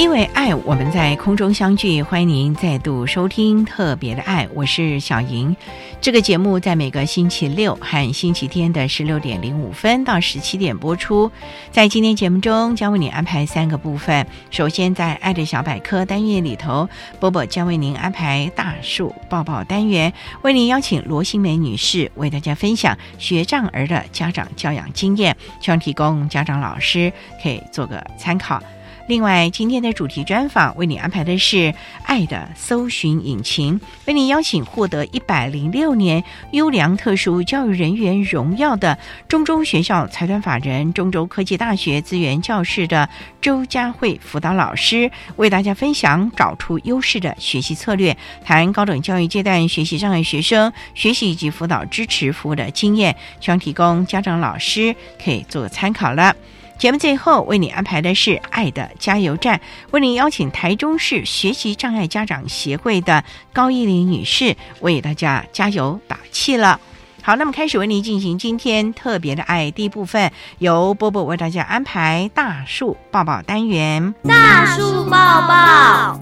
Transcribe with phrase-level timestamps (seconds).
[0.00, 2.02] 因为爱，我们在空中相聚。
[2.02, 5.54] 欢迎您再度收听《特别的爱》，我是小莹。
[6.00, 11.30] 这个节目在每个星期六和星期天的十六点零五分到十七点播出。
[11.70, 14.26] 在今天节目中，将为您安排三个部分。
[14.50, 16.88] 首先，在“爱的小百科”单元里头，
[17.20, 27.12] 波波将为您安排大树抱抱单元，为您邀请罗新梅女士为大家分享学障儿的家长教养经验，希望提供家长老师
[27.42, 28.62] 可以做个参考。
[29.10, 31.56] 另外，今天的主题专访为你安排的是
[32.04, 36.22] 《爱的搜寻引擎》，为你邀请获得一百零六年
[36.52, 43.08] 优良特殊教育人员荣耀的中州学校财团法人中州科技大学资源教室的
[43.40, 56.36] 周佳慧辅导老师，为大家分享找出优势的学习策略，谈高等教育阶段学习障碍学生学习以及辅导支持服务的经验，希望提供家长老师可以做参考了。
[56.80, 59.60] 节目最后为你安排的是“爱的加油站”，
[59.92, 66.80] 为你邀请台中市学习障碍家长协会的高依玲女士为大家加油打气了。
[67.22, 74.14] 好，那么开始为您进行今天特别的爱第一部分，由波波为大家安排大树抱抱单元。
[74.26, 76.18] 大树抱抱，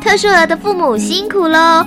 [0.00, 1.84] 特殊儿的父母辛苦喽！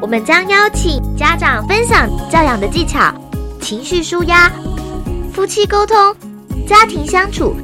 [0.00, 3.12] 我们将邀请家长分享教养的技巧、
[3.60, 4.48] 情绪舒压。
[5.36, 5.94] 夫妻沟通、
[6.66, 7.54] 家庭相处，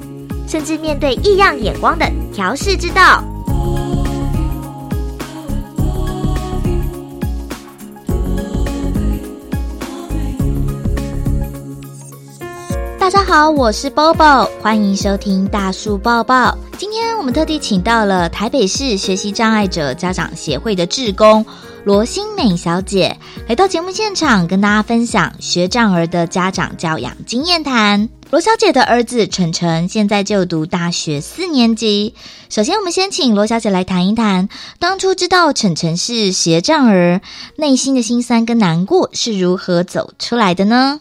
[0.47, 3.25] 甚至面对异样眼光的调试之道。
[13.01, 16.55] 大家好，我是 Bobo，欢迎收听大树抱抱。
[16.77, 21.47] 今天我们特地请到了台北市学习障碍者家长协会的志工。
[21.85, 23.17] 罗新美小姐
[23.49, 28.09] 来到节目现场，跟大家分享学障儿的家长教养经验谈。
[28.31, 32.15] 罗小姐的儿子晨晨现在就读大学四年级。
[32.49, 34.49] 首先，我们先请罗小姐来谈一谈，
[34.79, 37.21] 当初知道晨晨是学障儿，
[37.57, 41.01] 内心的心酸跟难过是如何走出来的呢？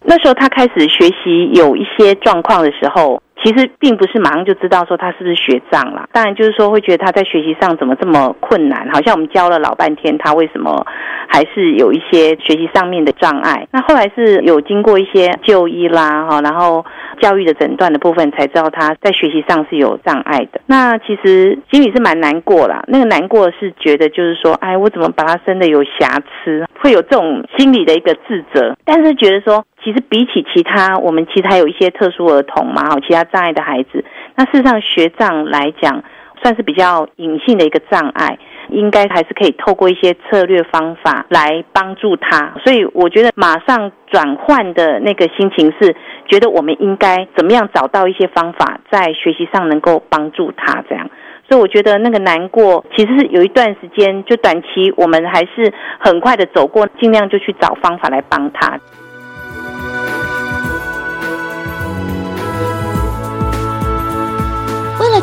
[0.00, 3.20] 那时候他开始学习有一些状况的时候。
[3.44, 10.86] 其实并不是马上就知道说他是不是学障了，当然就是说会觉得他在学习上怎么这么困难，好像我们教了老半天，他为什么
[11.28, 13.68] 还是有一些学习上面的障碍？
[13.70, 16.84] 那后来是有经过一些就医啦，哈，然后
[17.20, 20.62] 教育的诊断的部分，才知道他在学习上是有障碍的。
[20.64, 29.62] 那其实心里是蛮难过啦，那个难过是觉得就是说，哎，我怎么把他生的有瑕疵，会有这种心理的一个自责，但是觉得说。
[29.84, 34.02] 其实比起其他，我们其实还有一些特殊儿童嘛，哈，其他障碍的孩子。
[34.34, 36.02] 那事实上，学障来讲，
[36.42, 38.38] 算是比较隐性的一个障碍，
[38.70, 42.54] 应该还是可以透过一些策略方法来帮助他。
[42.64, 45.94] 所以，我觉得马上转换的那个心情是，
[46.26, 51.10] 觉得我们应该怎么样找到一些方法，在学习上能够帮助他这样。
[51.46, 55.70] 所以，我觉得那个难过，其实是有一段时间，就短期我们还是
[56.00, 58.80] 很快的走过，尽量就去找方法来帮他。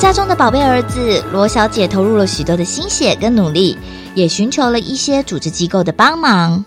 [0.01, 3.77] 家中的宝贝儿子，罗小姐投入了许多的心血跟努力，
[4.15, 6.65] 也寻求了一些组织机构的帮忙。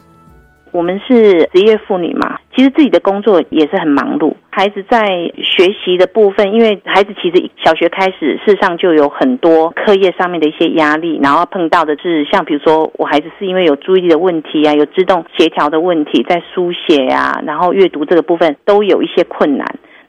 [0.71, 4.35] 我们是职业妇女嘛，其实自己的工作也是很忙碌。
[4.51, 5.03] 孩子在
[5.43, 19.67] 学习的部分，因为孩子其实小学开始，事实上就有很多课业上面的一些压力，然后碰到的是像比如说我孩子是因为有注意力的问题啊，有自动协调的问题，在书写呀，然后阅读这个部分都有一些困难，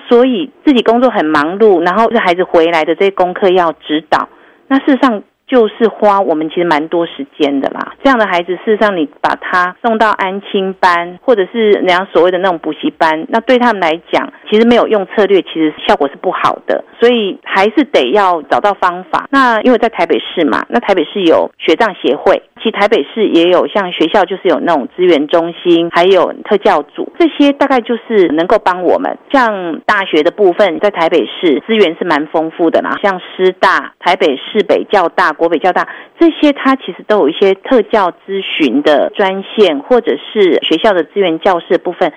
[0.10, 4.30] 所以自己工作很忙碌，然后这孩子回来的这些功课要指导，
[4.68, 5.24] 那事实上。
[5.48, 7.94] 就是花我们其实蛮多时间的啦。
[8.04, 16.84] 这样的孩子，事实上你把他送到安亲班，或者是人家所谓的那种补习班，那对他们来讲，其实没有用策略，其实效果是不好的。
[17.00, 19.28] 所以还是得要找到方法。
[19.30, 29.18] 那因为在台北市嘛，那台北市有学障协会，其实台北市也有像学校，就是有那种资源中心，还有特教组，这些大概就是能够帮我们。
[29.32, 35.34] 像大学的部分，在台北市资源是蛮丰富的啦，像师大、台北市北教大。
[35.36, 35.88] 国北教大
[36.18, 42.14] 这些，它其实都有一些特教咨询的专线，或者是学校的资源教室部分，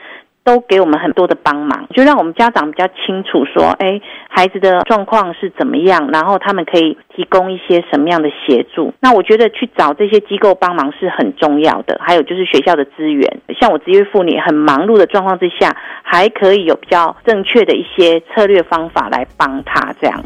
[0.49, 4.00] 都给我们很多的帮忙，就让我们家长比较清楚说，哎，
[4.31, 8.95] 孩子的状况是怎么样，然后他们可以提供一些什么样的协助。
[9.00, 12.00] 那我觉得去找这些机构帮忙是很重要的。
[12.03, 20.19] 还有就是学校的资源，像我职业妇女很忙碌的状况之下，还可以有比较正确的一些策略方法来帮他这样。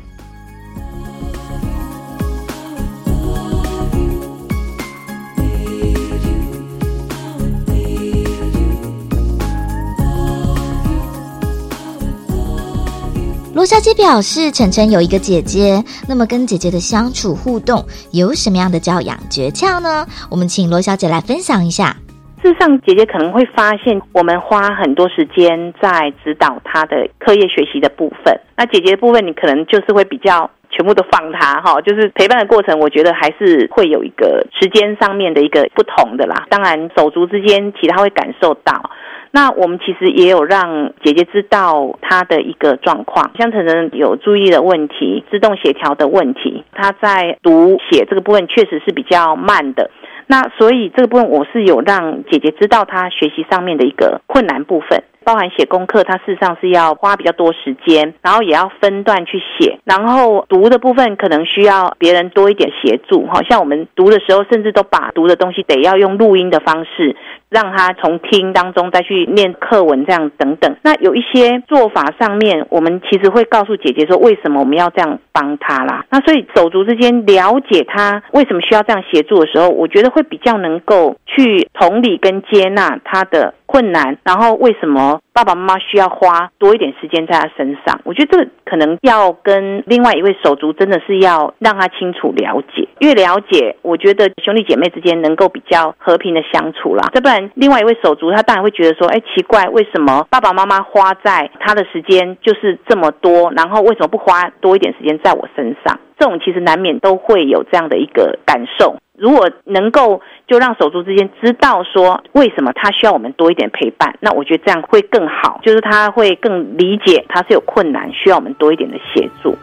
[13.54, 20.06] 罗小姐表示，晨晨有一个姐姐，那么跟姐姐的相处互动有什么样的教养诀窍呢？
[20.30, 21.94] 我们请罗小姐来分享一下。
[22.42, 28.34] 事实上，姐姐可能会发现，我们花很多时间在指导她的课业学习的部分。
[28.56, 36.46] 那姐姐的部分，你可能就是会比较全部都放她哈，就是陪伴的过程，我觉得还是会有一个时间上面的一个不同的啦。
[36.48, 38.90] 当然，手足之间，其他会感受到。
[39.34, 49.90] 那我们其实也有让姐姐知道她的一个状况，像晨晨有注意的问题、自动协调的问题，她在读写这个部分确实是比较慢的。
[50.26, 55.02] 那所以这个部分我是有让姐姐知道她学习上面的一个困难部分。
[55.22, 63.26] 包含写功课，它事实上是要花比较多时间，然后也要分段去写，然后读的部分可能需要别人多一点协助。
[63.26, 67.16] 好像我们读的时候，甚至都把读的东西得要用录音的方式，
[67.48, 70.76] 让他从听当中再去念课文，这样等等。
[70.82, 76.04] 那有一些做法上面，我们其实会告诉姐姐说，为什么我们要这样帮他啦？
[76.10, 83.54] 那所以手足之间了解他为什么需要这样协助的时候，我觉得会比较能够去同理跟接纳他的。
[83.72, 87.98] 困难，然后为什么爸爸妈妈需要花多一点时间在他身上？
[88.04, 97.08] 我觉得这个可能要跟另外一位手足真的是要让他清楚了解，越了解，我觉得兄弟姐妹之间能够比较和平的相处啦。
[97.14, 105.98] 再不然，另外一位手足他当然会觉得说，哎，奇怪，为什么爸爸妈妈花在他的时间就是这么多，然后为什么不花多一点时间在我身上？
[106.18, 108.96] 这种其实难免都会有这样的一个感受。
[109.22, 119.56] 如果能够就让手足之间知道说为什么他需要我们多一点陪伴，那我觉得这样会更好，就是他会更理解他是有困难，需要我们多一点的协助。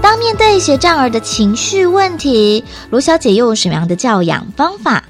[0.00, 5.02] 当面对学障儿的情绪问题，罗小姐又有什么样的教养方法？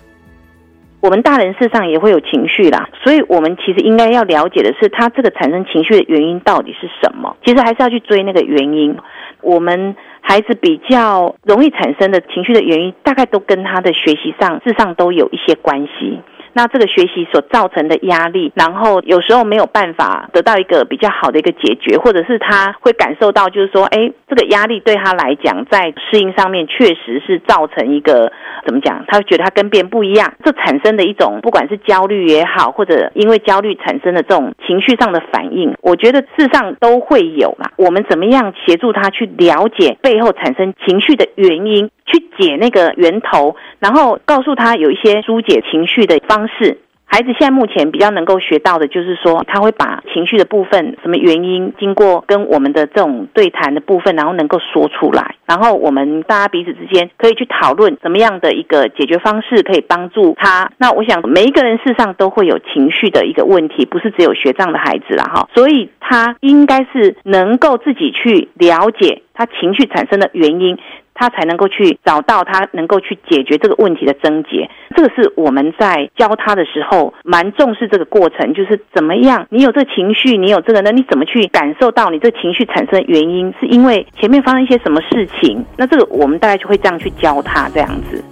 [1.04, 7.36] 我们大人事实上也会有情绪啦，所以我们其实应该要了解的是，他这个产生情绪的原因到底是什么？
[7.44, 8.96] 其实还是要去追那个原因。
[9.42, 16.20] 我们孩子比较容易产生的情绪的原因，大概都跟他的学习上事实上都有一些关系。
[16.54, 28.32] 那这个学习所造成的压力，然后有时候没有办法得到一个比较好的一个解决，或者是他会感受到，就是说，哎，这个压力对他来讲，在适应上面确实是造成一个
[28.64, 29.04] 怎么讲？
[29.08, 37.72] 他会觉得他跟别人不一样，这产生的一种不管是焦虑也好，或者因为焦虑产生的这种情绪上的反应，我觉得事实上都会有啦。
[37.76, 41.90] 我们怎么样协助他去了解背后产生情绪的原因？
[42.06, 46.78] 去解那个源头，然后告诉他有一些疏解情绪的方式。
[47.06, 60.72] 孩子现在目前比较能够学到的，就是说他会把情绪的部分，什么原因，经过跟我们的这种对谈的部分，然后能够说出来，然后我们大家彼此之间可以去讨论怎么样的一个解决方式可以帮助他。
[60.78, 70.78] 那我想每一个人事实上都会有情绪的一个问题，不是只有学障的孩子了哈，所以他应该是能够自己去了解他情绪产生的原因。
[71.14, 74.68] 他才能够去找到他能够去解决这个问题的症结。
[74.96, 85.64] 这个是我们在教他的时候蛮重视这个过程，就是怎么样，你有这个情绪，你有这个那，你怎么去感受到你这情绪产生的原因，是因为前面发生一些什么事情？
[85.76, 88.22] 那这个我们大概就会这样去教他这样子。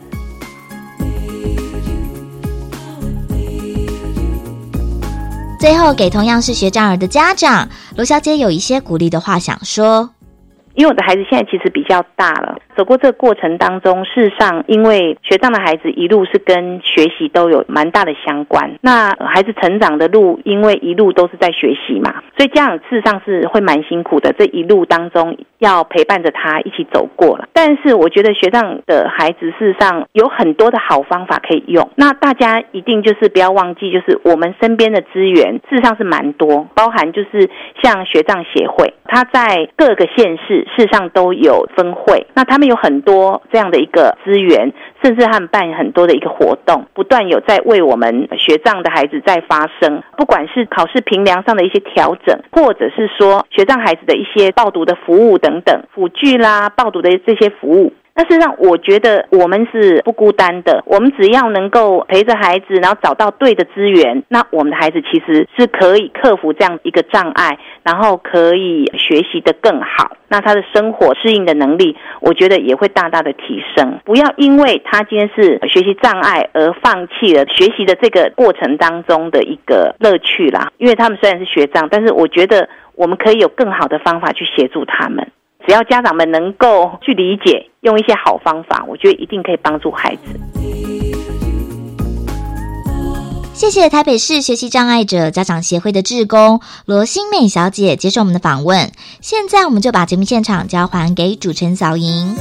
[5.60, 10.10] 最后，给同样是学障儿的家长，罗小姐有一些鼓励的话想说。
[10.74, 18.78] 因为我的孩子现在其实比较大了，走过这个过程当中，事实上，因为学障的孩子一路是跟学习都有蛮大的相关。
[18.80, 24.32] 那孩子成长的路，因为一路都是在学习嘛，所以家长事实上是会蛮辛苦的。
[24.32, 27.48] 这一路当中要陪伴着他一起走过了。
[27.52, 31.90] 但是我觉得学障的孩子事实上有很多的好方法可以用。
[31.96, 37.50] 那大家一定就是不要忘记，就是我们身边的资源事实上是蛮多，包含就是
[37.82, 40.66] 像学障协会，他在各个县市。
[40.74, 50.02] 市上都有分会，那他们有很多这样的一个资源，甚至他们办很多的一个活动，不断有在为我们学障的孩子在发声。
[50.16, 57.92] 不管是考试评量上的一些调整，或者是说学障孩子的一些报读的服务等等，辅具啦、报读的这些服务。
[58.14, 60.82] 那事实上，我觉得我们是不孤单的。
[60.84, 70.16] 我们只要能够陪着孩子，然后找到对的资源，那我们的孩子其实是可以克服这样一个障碍，然后可以学习的更好。
[70.28, 73.98] 那他的生活适应的能力，我觉得也会大大的提升。
[74.04, 80.70] 不要因为他今天是学习障碍而放弃了学习的这个过程当中的一个乐趣啦。
[80.76, 85.26] 因为他们虽然是学障，但是我觉得我们可以有更好的方法去协助他们。
[85.66, 90.40] 只要家长们能够去理解，用一些好方法，我觉得一定可以帮助孩子。
[93.54, 98.90] 谢谢台北市学习障碍者家长协会的志工罗新美小姐接受我们的访问。
[99.20, 102.34] 现在，我们就把节目现场交还给主持人小莹。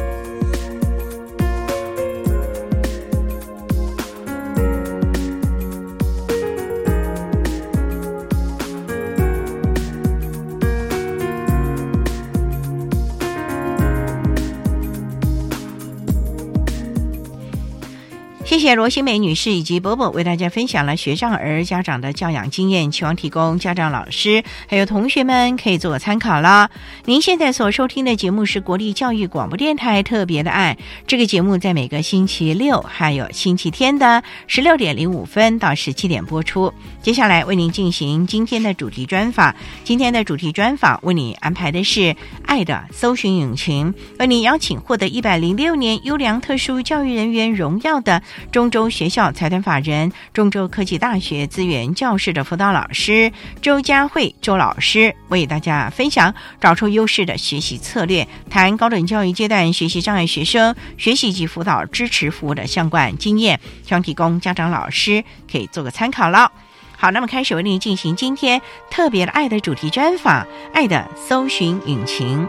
[18.52, 26.70] 谢谢罗新美女士以及伯伯为大家分享了学障儿家长的教养经验，希望提供家长、老师还有同学们可以做个参考了。
[27.06, 30.78] 您现在所收听的节目是国立教育广播电台特别的爱，
[31.08, 36.74] 这个节目在每个星期六还有星期天的十六点零五分到十七点播出。
[37.02, 39.56] 接下来为您进行今天的主题专访，
[39.86, 42.14] 今天的主题专访为你安排的是
[42.46, 48.22] 爱的搜寻引擎，为你邀请获得一百零六年优良特殊教育人员荣耀的。
[48.52, 53.32] 中州学校财团法人中州科技大学资源教室的辅导老师
[53.62, 66.52] 周佳慧周老师为大家分享找出优势的学习策略，谈高等教育阶段学习障碍学生学习及辅导支持服务的相关经验，希望提供家长老师可以做个参考了。
[66.98, 72.48] 好，那么开始为您进行今天特别的爱的主题专访，爱的搜寻引擎。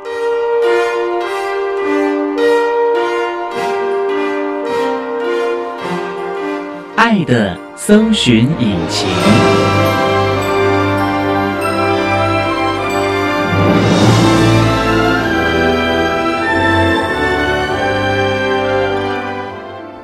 [6.94, 9.08] 爱的搜寻引擎。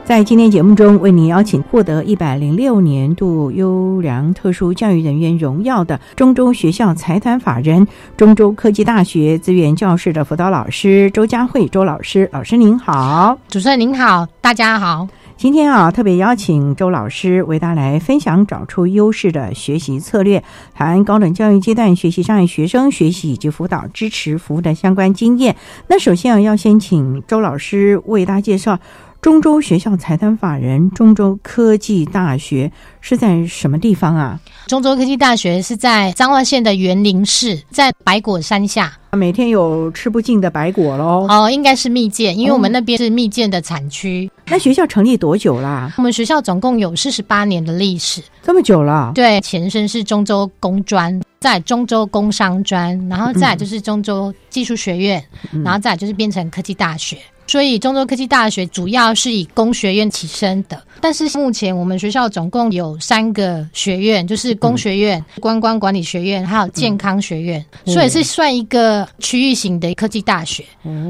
[0.05, 15.07] 在今天节目中，为您邀请获得一百零六年度优良特殊教育人员荣耀的中州学校财团法人中州科技大学资源教室的辅导老师周佳慧周老师，老师您好，主持人您好，大家好。
[15.39, 20.43] 今天啊，特别邀请周老师为大家来分享找出优势的学习策略，
[20.75, 25.55] 谈高等教育阶段学习障碍学生学习以及辅导支持服务的相关经验。
[25.87, 28.81] 那首先啊，要先请周老师为大家介绍
[29.21, 32.71] 中州学校财团法人中州科技大学
[33.01, 34.39] 是在什么地方啊？
[34.69, 38.97] 中州科技大学是在彰化县的园林市，在白果山下。
[39.13, 41.27] 每天有吃不尽的白果喽。
[41.29, 44.31] 哦，应该是蜜饯，因为我们那边是蜜饯的产区。
[44.47, 45.93] 那学校成立多久啦？
[45.99, 49.11] 我们学校总共有四十八年的历史，这么久了。
[49.17, 55.25] 对，前身是中州工专，在中州工商专，然后再就是中州技术学院，
[55.65, 57.19] 然后再就是变成科技大学。
[57.49, 70.63] 所以中州科技大学主要是以工学院起身的，但是目前我们学校总共有三个学院，就是工学院、观光管理学院，还有健康学院，所以是算一个区域型的科技大学。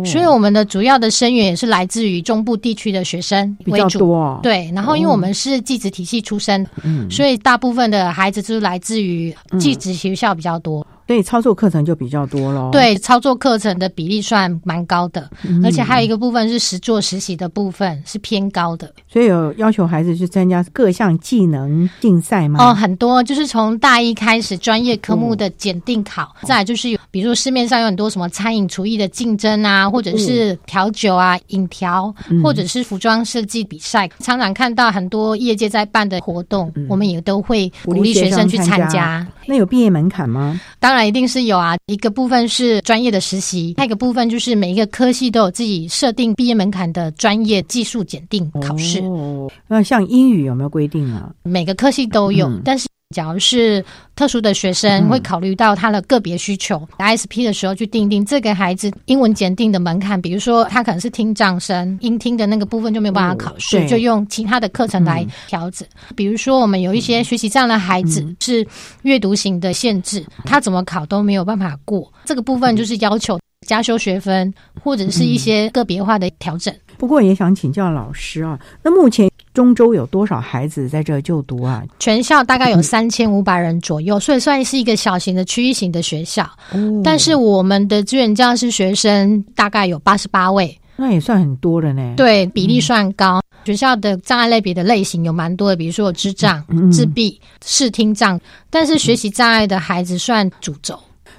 [0.04, 3.98] 所以我们的主要的生源也是来自于中部地区的学生为主。
[4.40, 6.64] 对，然后因为我们是寄职体系出身，
[7.10, 10.86] 所以大部分的孩子就是来自于寄职学校比较多。
[11.08, 12.68] 所以操作课程就比较多咯。
[12.70, 18.92] 对，操作课程的比例算蛮高的，嗯而且还有一个部分是实做实习的部分是偏高的。
[19.10, 22.62] 所以有要求孩子去参加各项技能竞赛吗？
[22.62, 39.26] 哦，很多就是从大一开始专业科目的检定考，再来就是有，比如说市面上有很多什么餐饮厨艺的竞争啊，或者是调酒啊、饮调，或者是服装设计比赛，常常看到很多业界在办的活动，我们也都会鼓励学生去参加。
[39.48, 40.60] 那有毕业门槛吗？
[40.78, 49.00] 当然一定是有啊，一个部分是专业的实习，另一个部分就是每一个科系都有自己设定毕业门槛的专业技术检定考试。
[49.00, 51.30] 哦，那像英语有没有规定啊？
[51.42, 53.82] 每个科系都有，嗯但是假如是
[54.14, 65.88] 特殊的学生，会考虑到他的个别需求，ISP 的时候去定定这个孩子英文检定的门槛，比如说他可能是听障生，音听的那个部分就没有办法考试，哦就用其他的课程来调整。
[66.14, 68.66] 比如说我们有一些学习这样的孩子是
[69.00, 73.40] 阅读型的限制，他怎么考都没有办法过，这个部分就是要求。
[73.66, 76.72] 加修学分，或者是一些个别化的调整。
[76.96, 81.82] 不过也想请教老师啊，那目前中州有多少孩子在这就读啊？
[81.98, 86.48] 全校大概有 三千五百人左右，所以算是一个小型的区域型的学校。
[86.70, 93.40] 哦但是我们的资源教师学生大概有八十八位，那也算很多了呢。，对比例算高。
[93.64, 100.96] 学校的障碍类别的类型有蛮多的，比如说有智障、嗯自闭、视听障，但是学习障碍的孩子算主轴。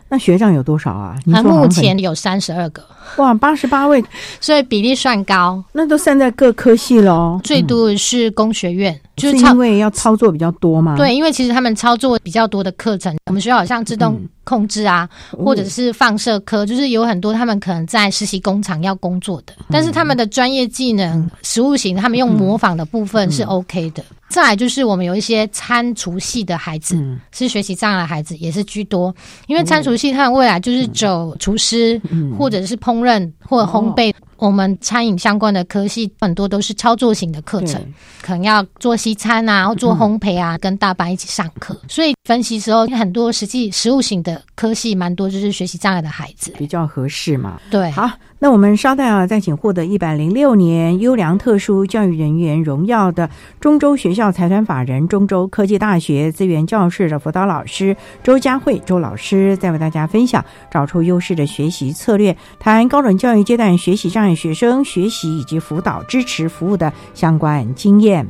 [0.10, 1.16] 那学长有多少啊？
[1.24, 2.84] 你那目前有三十二个，
[3.18, 4.04] 哇八十八位，
[4.40, 5.64] 所以比例算高。
[5.74, 7.40] 那都算在各科系喽。
[7.44, 10.96] 最多的是工学院，就是因为要操作比较多嘛？
[10.96, 24.04] 对，因为其实他们操作比较多的课程，我们学校好像自动控制啊，或者是放射科，就是有很多他们可能在实习工厂要工作的，但是他们的专业技能、实物型，他们用模仿的部分是 OK 的。
[24.30, 27.20] 再来就是我们有一些餐厨系的孩子，嗯。
[27.32, 29.14] 是学习障碍的孩子，也是居多，
[29.48, 32.00] 因为餐厨系他们未来就是走厨师，
[32.38, 34.14] 或者是烹饪或者烘焙。
[34.38, 37.82] 我们餐饮相关的科系很多都是操作型的课程，
[38.22, 41.78] 可能要做西餐啊，或做烘焙啊，跟大班一起上课。
[41.90, 46.54] 所以分析时候，很多实际实务型的科系蛮多，就是学习障碍的孩子。
[46.58, 47.60] 比较合适嘛。
[47.70, 48.10] 对，好，
[48.42, 53.30] 那我们稍待啊，再请获得一百零六年优良特殊教育人员荣耀的
[53.60, 68.26] 中州学校财团法人中州科技大学资源教室的辅导老师周佳慧周老师，再为大家分享找出优势的学习策略，谈高等教育阶段学习障碍学生学习以及辅导支持服务的相关经验。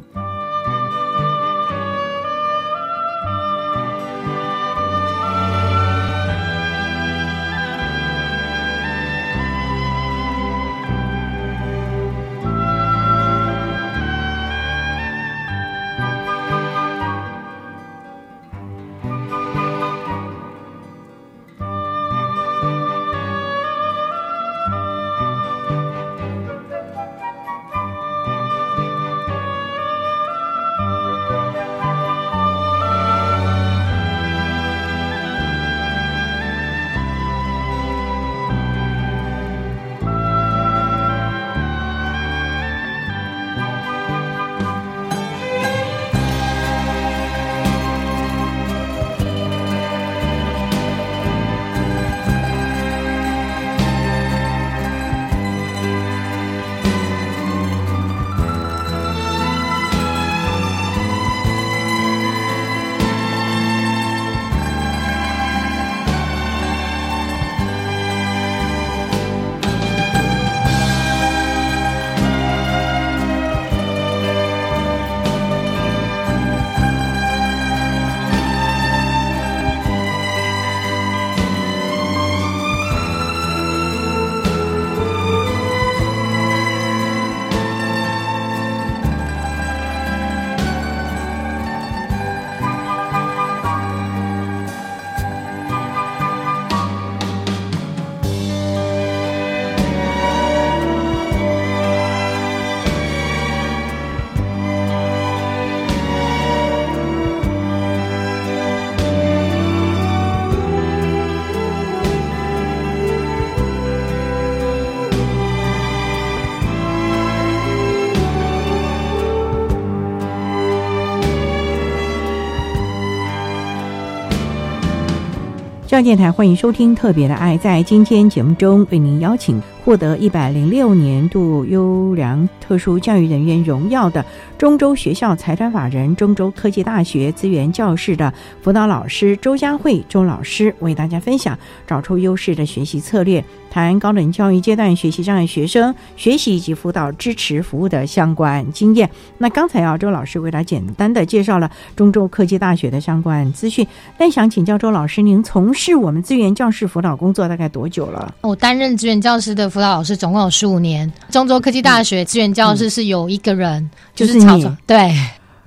[125.90, 127.58] 教育电台欢迎收听《特别的爱》。
[127.60, 134.24] 在今天节目中，为您邀请获得一百零六年度优良特殊教育人员荣耀的
[134.56, 149.10] 中州学校财团法人中州科技大学资源教室的辅导老师周佳慧周老师为大家分享找出优势的学习策略，谈高等教育阶段学习障碍学生学习以及辅导支持服务的相关经验。
[149.40, 153.88] 那刚才啊，周老师为大家简单的介绍了中州科技大学的相关资讯，
[154.20, 158.36] 但想请教周老师，您从事我们资源教室辅导工作大概多久了？
[158.42, 161.12] 我担任资源教师的辅导老师总共有十五年。
[161.30, 165.12] 中州科技大学资源教室是有一个人，就是你曹总对。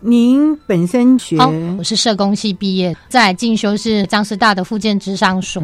[0.04, 5.62] 您本身学，哦，我是社工系毕业，在进修是张师大的附件智商所。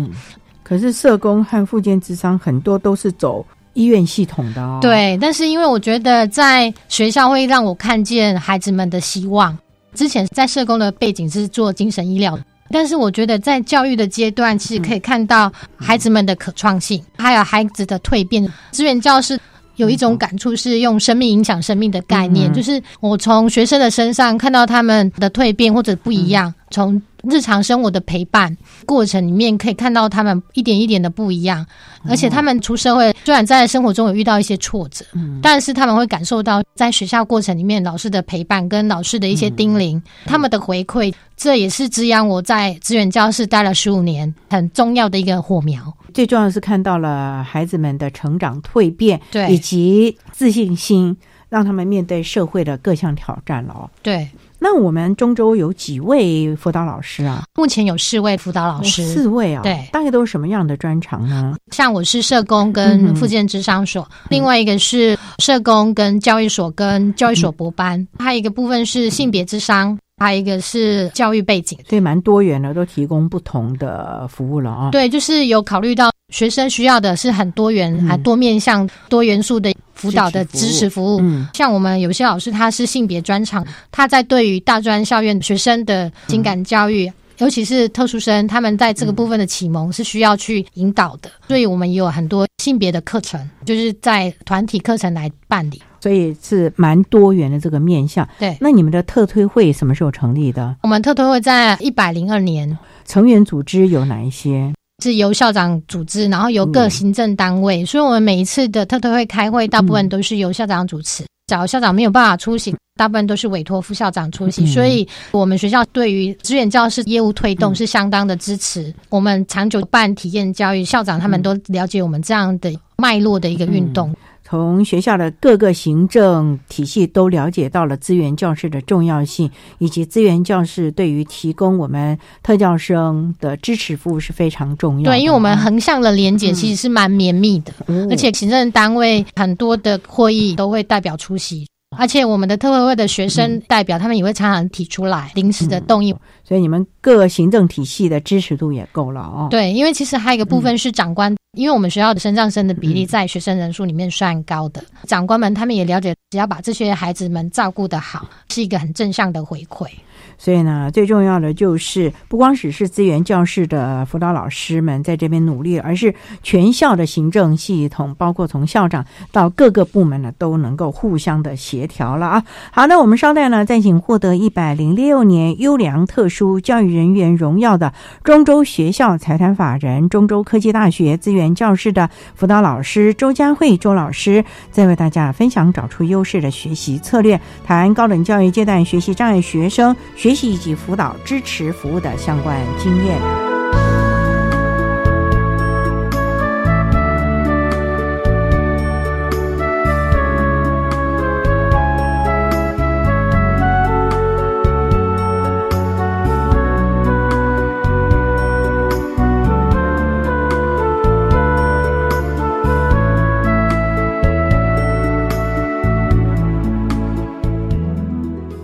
[0.62, 9.58] 可是社工和附件智商很多都是走医院系统的哦。，对，但是因为我觉得在学校会让我看见孩子们的希望。
[9.94, 18.46] 之前在社工的背景是做精神医疗的，但是我觉得在教育的阶段，其实可以看到孩子们的可创性，还有孩子的蜕变。
[18.70, 19.38] 资源教师
[19.76, 22.52] 有一种感触是用生命影响生命的概念，嗯。
[22.52, 31.64] 就是我从学生的身上看到他们的蜕变或者不一样，从日常生活的陪伴过程里面可以看到他们一点一点的不一样，
[32.08, 35.04] 而且他们出社会虽然在生活中有遇到一些挫折，
[35.42, 45.94] 但是他们会感受到在学校过程里面老师的陪伴跟老师的一些叮咛，他们的回馈，这也是滋养我在资源教室待了十五年很重要的一个火苗。
[46.14, 49.52] 最重要的是看到了孩子们的成长蜕变，对。
[49.52, 51.16] 以及自信心，
[51.48, 53.90] 让他们面对社会的各项挑战了哦。
[54.02, 57.44] 对，那我们中州有几位辅导老师啊？
[57.54, 61.54] 目前有四位辅导老师，哦四位啊，对大概都是什么样的专长呢？
[61.70, 71.78] 像我是社工嗯跟哼附件智商所，另外一个是社工跟教育所跟教育所博班，还有一个部分是性别智商，还有一个是教育背景。
[71.88, 74.90] 所以蛮多元的，都提供不同的服务了啊。
[74.90, 81.20] 对，就是有考虑到学生需要的是很多元、嗯还多面向、多元素的辅导的支持服务。
[81.22, 87.10] 嗯像我们有些老师他是性别专长，他在对于大专校院学生的情感教育。
[87.38, 95.80] 尤其是特殊生，他们在这个部分的启蒙是需要去引导的，所以我们也有很多性别的课程，就是在团体课程来办理。
[96.00, 98.28] 所以是蛮多元的这个面向。
[98.40, 100.74] 对，那你们的特推会什么时候成立的？
[100.82, 104.72] 我们特推会在一百零二年成员组织有哪一些？
[105.02, 111.24] 是由校长组织，然后由嗯各行政单位，所以我们每一次的特特会开会，大部分都是由校长主持。
[111.46, 118.92] 找校长没有办法出席，大部分都是委托副校长出席，嗯所以我们学校对于资源教室业务推动是相当的支持。
[119.08, 124.14] 我们长久办体验教育，校长他们都了解我们这样的脉络的一个运动。
[124.48, 135.10] 从学校的各个行政体系都了解到了资源教室的重要性，以及资源教室对于提供我们特教生的支持服务是非常重要的。
[135.10, 141.66] 对，因为我们横向的连结其实是蛮绵密的，嗯而且行政单位很多的会议都会代表出席。
[141.98, 146.14] 而且我们的特委会的学生代表，他们也会常常提出来临时的动议。
[146.44, 149.48] 所以你们各行政体系的支持度也够了哦。
[149.50, 159.88] 对，因为其实还有一个部分是长官，因为我们学校的升降生的比例在学生人数里面算高的，长官们他们也了解，只要把这些孩子们照顾得好，是一个很正向的回馈。
[160.38, 172.44] 所以呢，最重要的就是不光只是资源教室的辅导老师们在这边努力，而是全校的行政系统，包括从校长到各个部门呢，都能够互相的协调了啊。
[172.70, 193.18] 好，那我们稍待呢，再请获得一百零六年优良特殊教育人员荣耀的中州学校财团法人中州科技大学资源教室的辅导老师周佳慧周老师，再为大家分享找出优势的学习策略，谈高等教育阶段学习障碍学生学学习以及辅导支持服务的相关经验。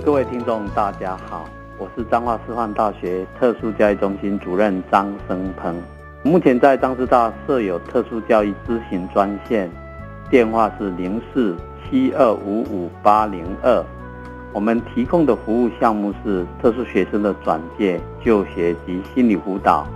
[0.05, 1.48] 各位听众，大家好，
[1.96, 5.74] 是彰化师范大学特殊教育中心主任张生鹏。
[6.24, 9.70] 目前在彰师大设有特殊教育咨询专线，
[10.28, 11.54] 电话是零四
[11.85, 13.85] 七二五五八零二。
[14.52, 19.87] 我们提供的服务项目是特殊学生的转介、就学及心理辅导，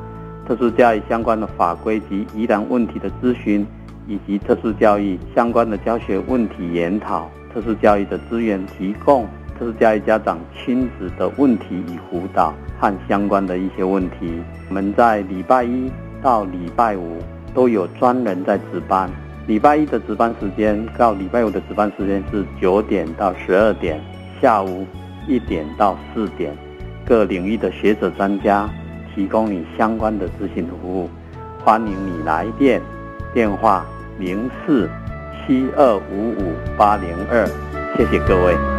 [0.47, 3.67] 特殊教育相关的法规及疑难问题的咨询，
[4.07, 9.27] 以及特殊教育相关的教学问题研讨、特殊教育的资源提供。
[9.59, 15.91] 特殊教育家长亲子的问题与辅导和相关的一些问题，我们在礼拜一
[16.23, 17.19] 到礼拜五
[17.53, 19.11] 都有专人在值班，
[19.49, 24.01] 礼拜一的值班时间到礼拜五的值班时间是九点到十二点，
[24.41, 24.87] 下午
[25.27, 26.57] 一点到四点。
[27.05, 28.69] 各领域的学者专家
[29.15, 31.11] 提供你相关的咨询服务，
[31.65, 32.81] 欢迎你来电，
[33.35, 33.85] 电话
[34.19, 34.89] 零四
[35.47, 37.45] 七二五五八零二，
[37.97, 38.78] 谢谢各位。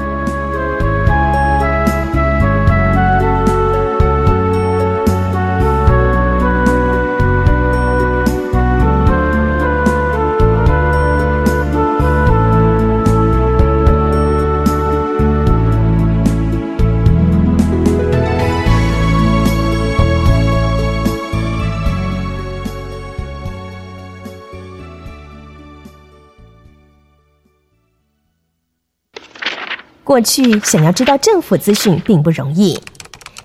[30.19, 32.77] 过去想要知道政府资讯并不容易，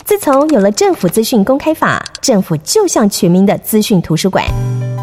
[0.04, 4.44] 自从有了政府资讯公开法，政府就像全民的资讯图书馆。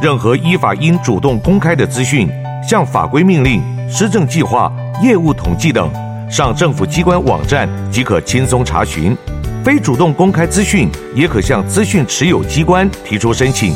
[0.01, 2.29] 任何依法应主动公开的资讯，
[2.67, 4.69] 像法规命令、施政计划、
[5.01, 5.89] 业务统计等，
[6.29, 9.15] 上政府机关网站即可轻松查询。
[9.63, 13.73] 非主动公开资讯，也可向资讯持有机关提出申请。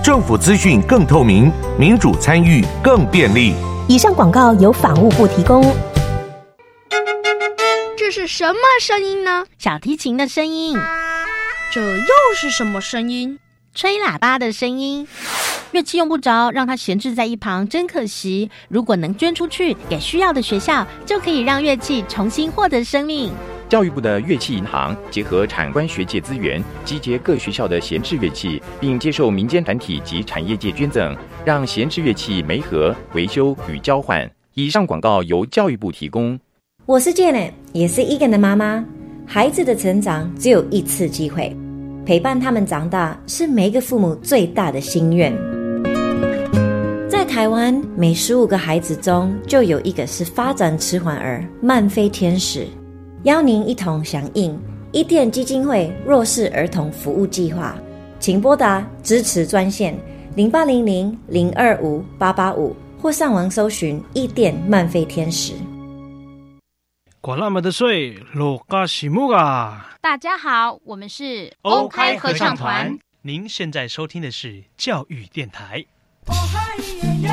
[0.00, 3.52] 政府资讯更透明，民主参与更便利。
[3.88, 5.74] 以上广告由法务部提供。
[8.12, 9.46] 是什么声音呢？
[9.56, 10.76] 小提琴的声音。
[11.72, 13.38] 这又是什么声音？
[13.74, 15.08] 吹喇叭的声音。
[15.70, 18.50] 乐器用不着，让它闲置在一旁，真可惜。
[18.68, 23.32] 如果能捐出去给需要的学校，就可以让乐器重新获得生命。
[23.70, 34.30] 教育部的乐器银行结合产官学界资源，集结各学校的闲置乐器，并接受民间团体及产业界捐赠，让闲置乐器媒合、维修与交换。
[34.52, 36.38] 以上广告由教育部提供。
[36.84, 38.84] 我是 Jane，也是 Egan 的妈妈。
[39.24, 41.56] 孩子的成长只有一次机会，
[42.04, 45.32] 陪伴他们长大是每个父母最大的心愿。
[47.08, 52.66] 在台湾，每十五个孩子中就有一个是发展迟缓儿、慢飞天使。
[53.22, 54.58] 邀您一同响应
[54.90, 57.76] 伊甸基金会弱势儿童服务计划，
[58.18, 59.96] 请拨打支持专线
[60.34, 65.52] 零八零零零二五八八五，或上网搜寻伊甸慢飞天使。
[67.22, 69.96] 管那么的水，罗嘎西木啊！
[70.00, 72.98] 大家好，我们是欧开合唱团。
[73.20, 75.84] 您现在收听的是教育电台。
[77.22, 77.30] 教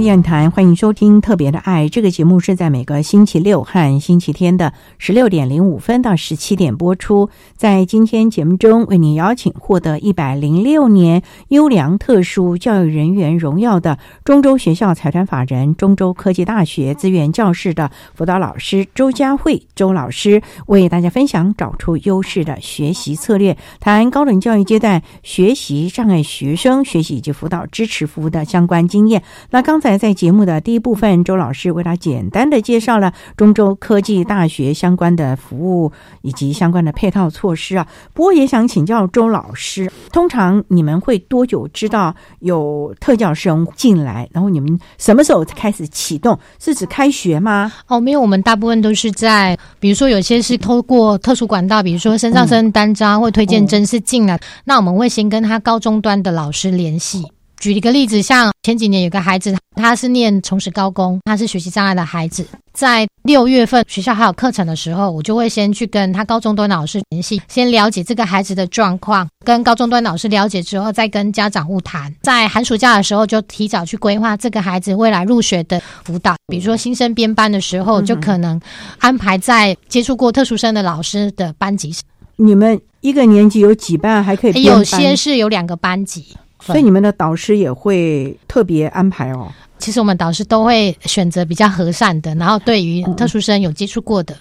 [0.00, 7.28] 育电台，欢迎收听《特别的爱》这个节目，是在每个星期六和星期天的十六点零五分到十七点播出。
[7.54, 29.22] 在今天节目中，为您邀请获得一百零六年优良特殊教育人员荣耀的中州学校财团法人中州科技大学资源教室的辅导老师周佳慧周老师，为大家分享找出优势的学习策略，谈高等教育阶段学习障碍学生学习以及辅导支持服务的相关经验。
[29.50, 37.86] 那刚才在节目的第一部分，周老师为他简单的介绍了中州科技大学相关的服务以及相关的配套措施啊。
[38.12, 44.28] 不过也想请教周老师，通常你们会多久知道有特教生进来？
[44.32, 46.38] 然后你们什么时候开始启动？
[46.58, 47.72] 是指开学吗？
[47.86, 57.24] 哦，没有，我们大部分都是在，比如说有些是透过特殊管道，比如说身上生单张或推荐真是进来，那我们会先跟他高中端的老师联系。
[57.60, 72.10] 举一个例子，像前几年有个孩子，他是念重实高工，他是学习障碍的孩子，在六月份学校还有课程的时候，我就会先去跟他高中端老师联系，先了解这个孩子的状况，跟高中端老师了解之后，再跟家长晤谈。
[72.22, 78.58] 在寒暑假的时候，就提早去规划这个孩子未来入学的辅导，比如说新生编班的时候，就可能
[79.00, 81.94] 安排在接触过特殊生的老师的班级。
[82.36, 84.24] 你们一个年级有几班？
[84.24, 86.24] 还可以有些是有两个班级。
[86.60, 89.50] 所以你们的导师也会特别安排哦。
[89.78, 94.36] 其实我们导师都会选择比较和善的，然后对于特殊生有接触过的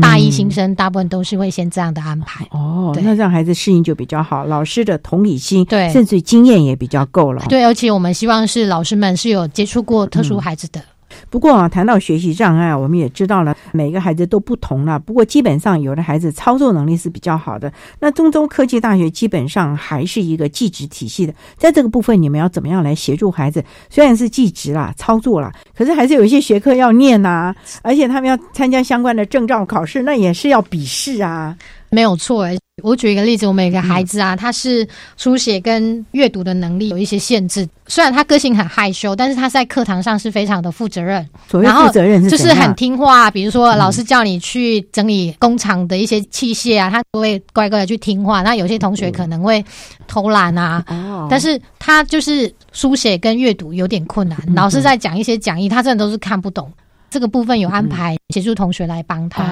[0.00, 2.46] 大一新生，大部分都是会先这样的安排。
[2.50, 4.44] 哦，那让孩子适应就比较好。
[4.44, 7.44] 老师的同理心，对，甚至经验也比较够了。
[7.48, 10.80] 对，而且我们希望是老师们是有接触过特殊孩子的。
[11.30, 14.98] 不过啊，谈到学习障碍，我们也知道了每个孩子都不同了。
[14.98, 17.72] 不过基本上有的孩子操作能力是比较好的。
[18.00, 23.64] 那中州科技大学基本上还是一个技职体系的，在这个部分你们要怎么样来协助孩子？
[23.90, 31.56] 虽然是技职啦、操作啦，可是还是有一些学科要念呐，而且他们要参加相关的证照考试，那也是要笔试啊。
[31.90, 32.46] 没有错，
[32.82, 34.86] 我举一个例子，我们有个孩子啊，他是
[35.18, 37.68] 书写跟阅读的能力有一些限制。
[37.86, 41.28] 虽然他个性很害羞，但是他在课堂上是非常的负责任。
[41.46, 43.30] 所谓负责任是就是很听话。
[43.30, 48.40] 比如说老师叫你去整理工厂的一些器械啊，他都会乖乖的去听话。
[48.40, 49.62] 那有些同学可能会
[50.08, 50.82] 偷懒啊，
[51.28, 54.38] 但是他就是书写跟阅读有点困难。
[54.54, 56.72] 老师在讲一些讲义，他真的都是看不懂。
[57.10, 59.42] 这个部分有安排协助同学来帮他，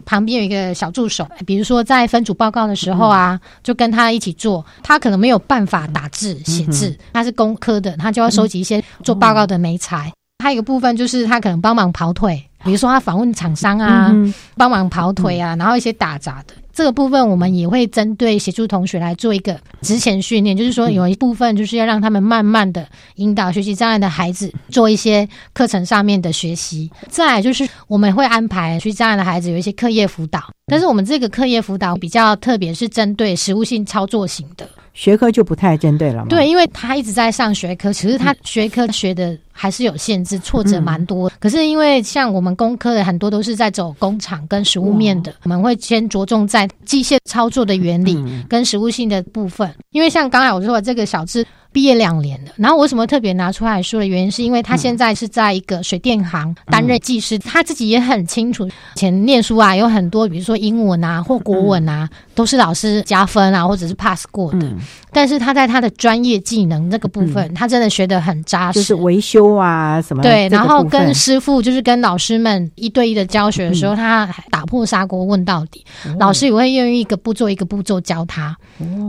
[0.00, 4.64] 旁边有一个小助手，比如说在分组报告的时候啊，就跟他一起做。
[4.82, 10.12] 他可能没有办法打字写字，他是工科的，他就要收集一些做报告的媒材。
[10.42, 14.12] 还有一个部分就是他可能帮忙跑腿，比如说他访问厂商啊，
[14.56, 16.54] 帮忙跑腿啊，然后一些打杂的。
[16.72, 26.90] 这个部分我们也会针对协助同学来做一个职前训练，就是说有一部分就是要让他们慢慢的引导学习障碍的孩子做一些课程上面的学习。
[27.08, 30.40] 再来就是我们会安排学习障碍的孩子有一些课业辅导，
[30.72, 34.66] 但是我们这个课业辅导比较特别，是针对实物性操作型的。
[34.94, 36.28] 学科就不太针对了嘛。
[36.30, 41.30] 对，因为他一直在上学科，其实他学科学的还是有限制，挫折蛮多。
[41.38, 49.70] 可是因为像我们工科的很多都是在走工厂跟实物面的，我们会先着重在机械操作的原理跟实物性的部分。
[49.90, 51.46] 因为像刚才我说的这个小智。
[51.72, 64.68] 毕业两年的，然后我为什么特别拿出来说的原因，是因为他现在是在一个水电行担任技师，他自己也很清楚，前念书啊有很多，比如说英文啊或国文啊，都是老师加分啊或者是 pass 过的。
[65.14, 70.22] 但是他在他的专业技能这个部分，他真的学得很扎实，就是维修啊什么。
[70.22, 75.84] 对，然后跟师傅就是跟老师们一对一的教学的时候，他打破砂锅问到底，
[76.18, 78.56] 老师也会愿意一个步骤一个步骤教他。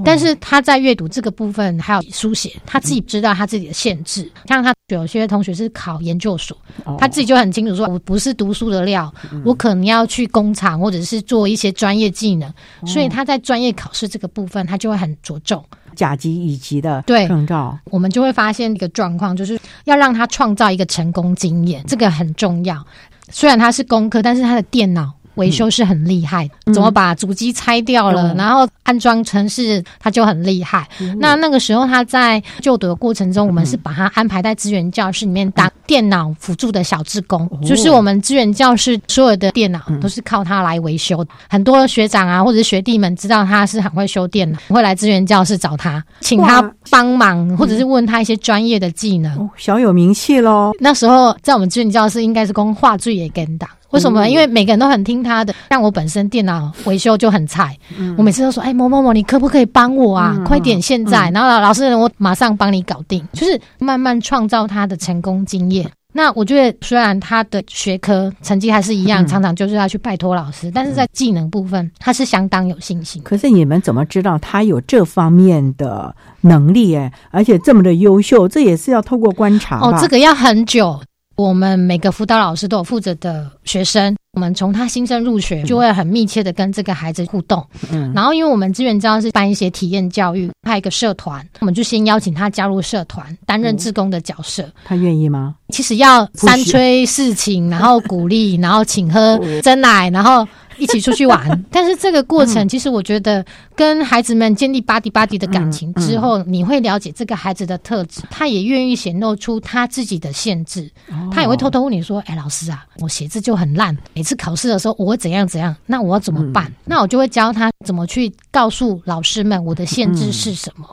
[0.03, 2.52] 但是他在阅读这个部分还有书写。
[2.65, 6.55] 他自己知道他自己的限制，像他有些同学是考研究所，
[6.99, 9.13] 他自己就很清楚说，我不是读书的料，
[9.43, 12.53] 我可能要去工厂或者是做一些专业技能，
[12.85, 15.63] 所以他在专业考试这个部分，他就会很着重
[15.95, 17.77] 甲级、乙级的对证照。
[17.85, 22.85] 我们就会发现一个状况，就是要让他创造一个成功经验，这个很重要。
[23.29, 25.13] 虽然他是工科，但是他的电脑。
[25.35, 30.87] 维修是很厉害，怎么把主机拆掉了，然后安装程式，他就很厉害。
[31.17, 41.25] 那那个时候他在就读的过程中，我们是把他安排在资源教室里面当电脑辅助的小志工，就是我们资源教室所有的电脑都是靠他来维修。
[41.49, 50.71] 很多学长啊，或者是学弟们知道他是很会修电脑，会来资源教室找他，请他帮忙，或者是问他一些专业的技能，小有名气喽。
[50.79, 53.69] 那时候在我们资源教室应该是供画最也跟档。
[53.93, 54.27] 为什么？
[54.27, 55.53] 因为每个人都很听他的。
[55.69, 57.77] 像我本身电脑维修就很菜，
[58.17, 60.37] 我每次都说：“哎，某某某，你可不可以帮我啊？
[60.45, 63.25] 快点，现在！”然后老师，我马上帮你搞定。
[63.33, 65.89] 就是慢慢创造他的成功经验。
[66.15, 73.21] 那我觉得，虽然他的学科成绩还是一样，常常就是要去拜托老师，但是在技能部分，他是相当有信心。
[73.23, 76.95] 可是你们怎么知道他有这方面的能力？
[76.95, 79.97] 哎，而且这么的优秀，这也是要透过观察哦。
[79.99, 80.99] 这个要很久。
[81.35, 87.65] 我们每个辅导老师都有负责的学生，我们从他新生入学就会很密切的跟这个孩子互动。
[87.91, 94.69] 嗯，然后因为我们资源教是办一些体验教育，派一个社团，我们就先邀请他加入社团，担任志工的角色。
[94.85, 95.55] 他愿意吗？
[95.69, 100.47] 其实要三催四请，然后鼓励，然后请喝 真奶，然后。
[100.77, 110.89] 一起出去玩， 但是这个过程其实我觉得跟孩子们建立巴迪巴迪的感情之后，你会了解这个孩子的特质，他也愿意显露出他自己的限制，
[111.31, 120.87] 他也会偷偷问你说：“哎，老师啊，我写字就很烂，每次考试的时候我会怎样怎样，那我要怎么办？”那我就会教他怎么去告诉老师们我的限制是什么。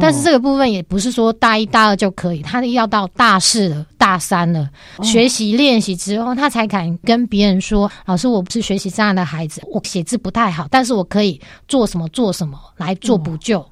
[0.00, 4.68] 但是这个部分也不是说大一、大二就可以，他要到大四了、大三了，
[5.02, 13.64] 学习练习之后，他才敢跟别人说：“老师，我不是学习障碍的孩子，我写字不太好，但是我可以做什么做什么来做补救。”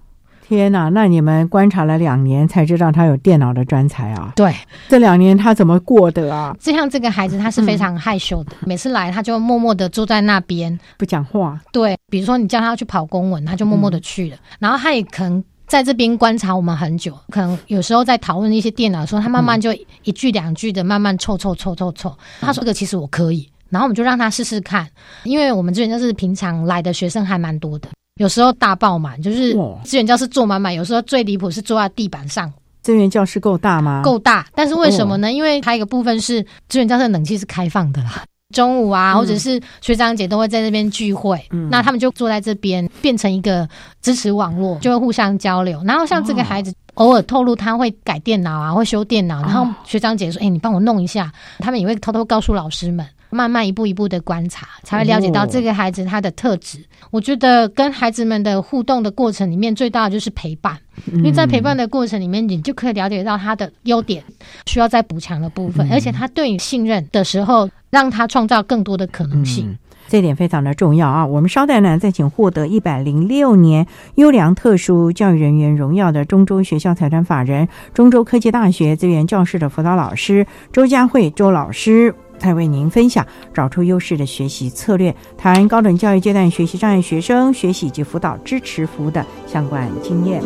[0.46, 0.90] 天哪！
[0.90, 4.30] 那你们观察了两年才知道他有电脑的专才啊？
[4.36, 4.54] 对，
[4.90, 6.54] 这两年他怎么过的啊？
[6.60, 11.58] 就像这个孩子，他是非常害羞的，每次来他就默默的坐在那边不讲话。
[11.72, 15.42] 对，比如说你叫他去跑公文，他就默默的去了，然后他也可能。
[15.74, 19.72] 在这边观察我们很久，可能有时候在讨论一些电脑的时候，他慢慢就
[20.04, 22.16] 一句两句的慢慢凑凑凑凑凑。
[22.40, 24.88] 他说：“这个其实我可以。”然后我们就让他试试看，
[25.24, 27.88] 因为我们资源教室平常来的学生还蛮多的，
[28.20, 34.00] 有时候大爆满，就是资源教室坐满满，有时候最离谱是坐在地板上资源教室够大吗？
[34.04, 35.32] 够大，但是为什么呢？
[35.32, 38.22] 因为它一个部分是资源教室冷气是开放的啦。
[38.54, 41.38] 中午啊，或者是学长姐都会在那边聚会，
[41.70, 43.68] 那他们就坐在这边，变成一个
[44.00, 45.82] 支持网络，就会互相交流。
[45.84, 53.04] 然后像这个孩子，偶尔透露他会改电脑啊，会修电脑，然后学长姐说：“哎，你帮我弄一下。”他们也会偷偷告诉老师们。
[53.34, 56.78] 慢慢一步一步的观察，才会了解到这个孩子他的特质。
[57.10, 60.78] 我觉得跟孩子们的互动的过程里面，最大的就是陪伴。
[61.12, 64.22] 因为在陪伴的过程里面，你就可以了解到他的优点，
[64.66, 69.76] 需要再补强的部分，而且他对你信任的时候，让他创造更多的可能性。
[70.06, 71.26] 这点非常的重要啊！
[71.26, 82.14] 我们稍待呢，再请获得一百零六年优良特殊教育人员荣耀的中州学校财团法人中州科技大学资源教室的辅导老师周佳慧周老师。
[82.38, 90.42] 再为您分享找出优势的学习策略，谈高等教育阶段学习障碍学生学习及辅导支持服务的相关经验。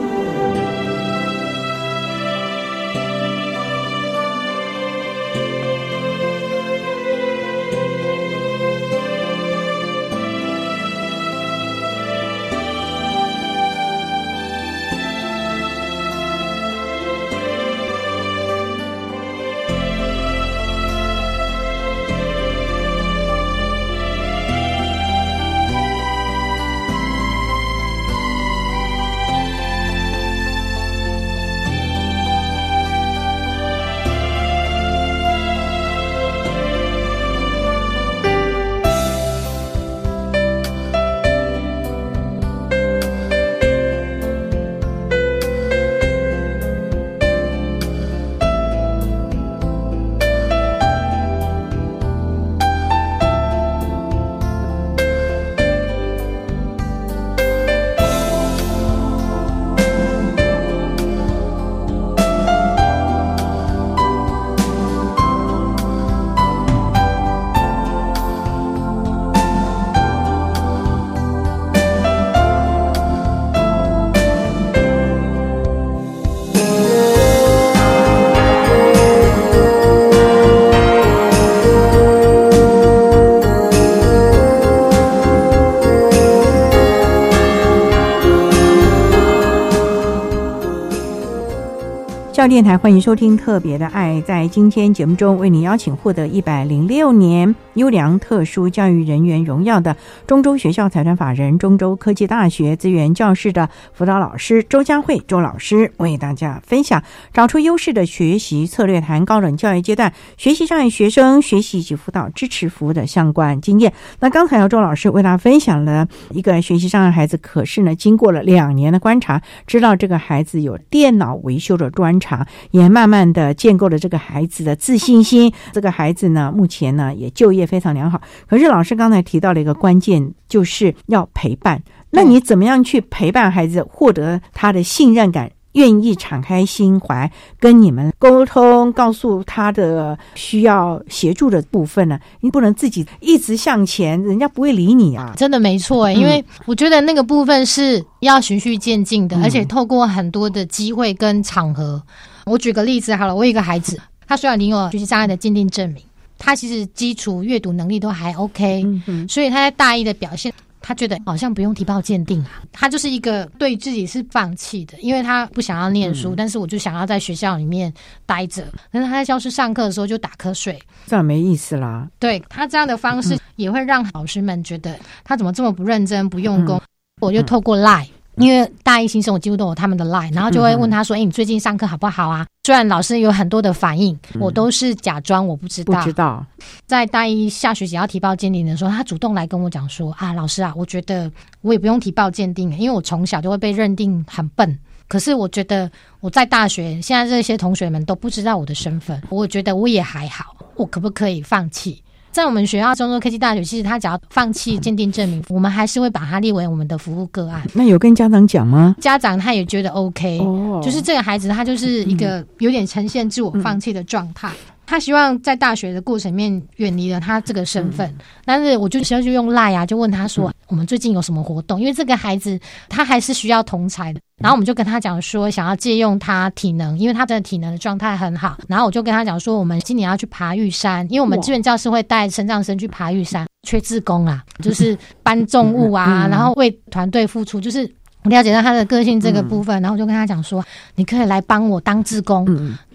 [92.58, 94.14] 电台欢迎收听《特别的爱》。
[94.24, 99.96] 在今天节目中，为你邀请获得一百零六年优良特殊教育人员荣耀的
[100.26, 107.00] 中州学校财团法人中州科技大学资源教室的辅导老师周佳慧周老师，为大家分享
[107.32, 113.92] 找出优势的学习策略，谈高等教育阶段学习障碍学生学习及辅导支持服务的相关经验。
[114.18, 122.44] 那刚才周老师为大家分享了一个学习障碍孩子，可是呢，经过了两年的观察，知道这个孩子有电脑维修的专长。
[122.70, 125.52] 也慢慢的建构了这个孩子的自信心。
[125.72, 128.20] 这个孩子呢，目前呢也就业非常良好。
[128.48, 131.82] 可是老师刚才提到了一个关键，就是要陪伴。
[132.10, 137.30] 那你怎么样去陪伴孩子，获得他的信任感，愿意敞开心怀
[137.60, 142.18] 跟你们沟通，告诉他的需要协助的部分呢？
[142.40, 145.34] 你不能自己一直向前，人家不会理你啊！
[145.36, 152.02] 真的没错，因为我觉得那个部分是要循序渐进的，而且透过很多的机会跟场合。
[152.48, 156.02] 我举个例子好了，我有一个孩子，他虽然你有学习障碍的鉴定证明，
[156.38, 158.84] 他其实基础阅读能力都还 OK，
[159.28, 167.92] 所以他在大一的表现，他觉得好像不用提报鉴定啊，他就是一个对自己是放弃的，因为他不想要念书，但是我就想要在学校里面
[168.24, 172.08] 待着，但是他在教室上课的时候就打瞌睡，这样没意思啦。
[172.18, 176.80] 对他这样的方式也会让老师们觉得他怎么这么不认真、不用功，
[177.20, 178.06] 我就透过 Line。
[178.38, 185.98] 因为大一新生，我几乎都有他们的 line，然后就会问他说：“哎，你最近上课好不好啊？”虽然老师有很多的反应，我都是假装我不知道。
[185.98, 186.44] 不知道，
[186.86, 191.30] 在大一下学期要提报鉴定的时候，他主动来跟我讲说：“啊，老师啊，我觉得
[191.62, 194.78] 我也不用提报鉴定，因为我从小就会被认定很笨。
[195.08, 207.62] 可是我觉得我在大学，现在这些同学们都不知道我的身份，我觉得我也还好，我可不可以放弃？”在我们学校中州科技大学，其实他只要放弃鉴定证明，我们还是会把它列为我们的服务个案。
[207.74, 208.94] 那有跟家长讲吗？
[209.00, 210.38] 家长他也觉得 OK，
[210.82, 214.50] 就是这个孩子他就是一个有点呈现自我放弃的状态。
[214.88, 218.10] 他希望在大学的过程里面远离了他这个身份，
[218.46, 221.78] 但是我就需要就用赖啊，就问他说我们最近有什么活动？
[221.78, 222.58] 因为这个孩子
[222.88, 228.56] 他还是需要同才的，然后我们就跟他讲说想要借用他体能，因为他的体能的状态很好。
[228.66, 237.92] 然后我就跟他讲说我们今年要去爬玉山，因为我们志愿教师会带成长生去爬玉山，缺志工啊，就是搬重物啊，然后为团队付出，就是。
[238.24, 240.62] 我了解到他的个性这个部分，然后我就跟他讲说，
[240.96, 242.44] 你可以来帮我当志工，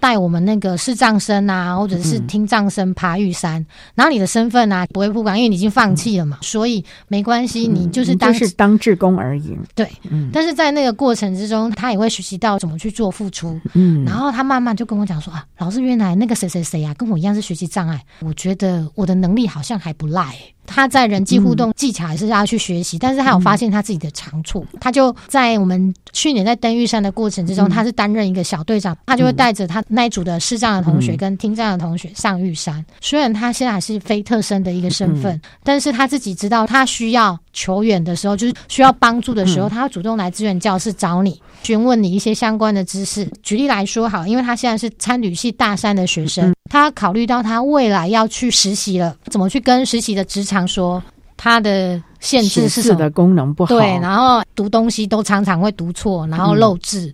[0.04, 3.66] 带我们那个视障生啊，或者是听障生爬玉山。
[3.96, 9.58] 然后你的身份啊不会不管，因为你已经放弃了嘛，所以没关系，你就是当是当志工而已。
[9.74, 9.90] 对，
[10.34, 13.58] 但是在那个过程之中，他也会学习到怎么去做付出。
[13.76, 20.36] 嗯，然后他慢慢就跟我讲说啊，老师原来那个谁谁谁啊，跟我一样是学习障碍，我觉得我的能力好像还不赖。
[20.66, 32.84] 他在人际互动技巧还是要去学习，但是他有发现他自己的长处，他就在我们去年在登玉山的过程之中，他是担任一个小队长，他就会带着他那一组的视障的同学跟听障的同学上玉山。
[33.00, 43.30] 虽然他现在还是非特生的一个身份，但是他自己知道他需要求援的时候，就是需要帮助的时候，他会主动来资源教室找你，询问你一些相关的知识。
[43.44, 51.02] 举例来说，好，因为他现在是参旅系大三的学生，他考虑到他未来要去实习了，怎么去跟实习的职场说
[51.38, 52.96] 他的限制是？
[52.96, 57.14] 的功能不好，对，然后读东西都常常会读错，然后漏字。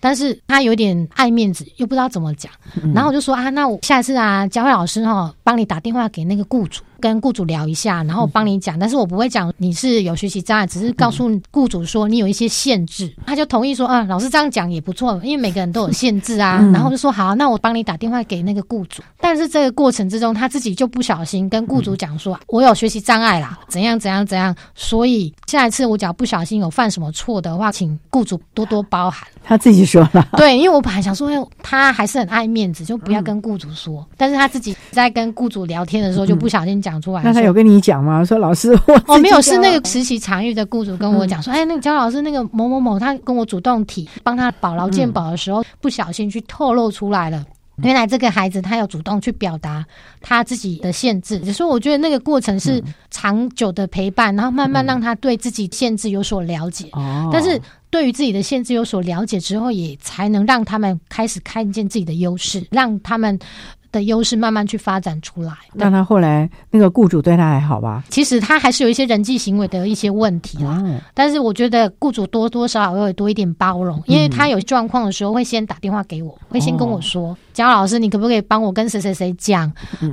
[0.00, 2.50] 但是他有点爱面子，又不知道怎么讲，
[2.94, 6.82] 然后我就说啊，那我下次啊，佳慧老师哈，帮你打电话给那个雇主。
[7.00, 19.02] 跟雇主聊一下，然后帮你讲，但是我不会讲你是有学习障碍，只是告诉雇主说你有一些限制，他就同意说啊，老师这样讲也不错，因为每个人都有限制啊，然后就说好，那我帮你打电话给那个雇主。
[19.18, 29.26] 但是这个过程之中，他自己就不小心跟雇主讲说，我有学习障碍啦，怎样怎样怎样，所以下一次我只要不小心有犯什么错的话，请雇主多多包涵。
[29.42, 31.30] 他自己说了， 对，因为我本来想说，
[31.62, 36.89] 他还是很爱面子，就不要跟雇主说，但是他自己在跟雇主聊天的时候就不小心讲。
[36.90, 38.24] 讲出来，那他有跟你讲吗？
[38.24, 38.76] 说老师，
[39.06, 47.44] 我没有，是那个实习场域的雇主跟我讲说，哎，那个焦老师，那个某某某，他跟我主动提帮他保劳健保的时候，不小心去透露出来了。
[47.82, 49.82] 原来这个孩子他要主动去表达
[50.20, 56.90] 他自己的限制，所以我觉得那个过程是长久的陪伴，然后慢慢让他对自己限制有所了解。
[56.92, 63.38] 哦，但是对于自己的限制有所了解之后，也才能让他们开始看见自己的优势，让他们。
[63.92, 65.52] 的优势慢慢去发展出来。
[65.72, 68.04] 那他后来那个雇主对他还好吧？
[68.08, 70.82] 其实他还是有一些人际行为的一些问题啦。
[71.14, 79.72] 但是我觉得雇主多多少少会多一点包容，因为他有状况的时候会先打电话给我，会先跟我说：“姜老师，你可不可以帮我跟谁谁谁讲？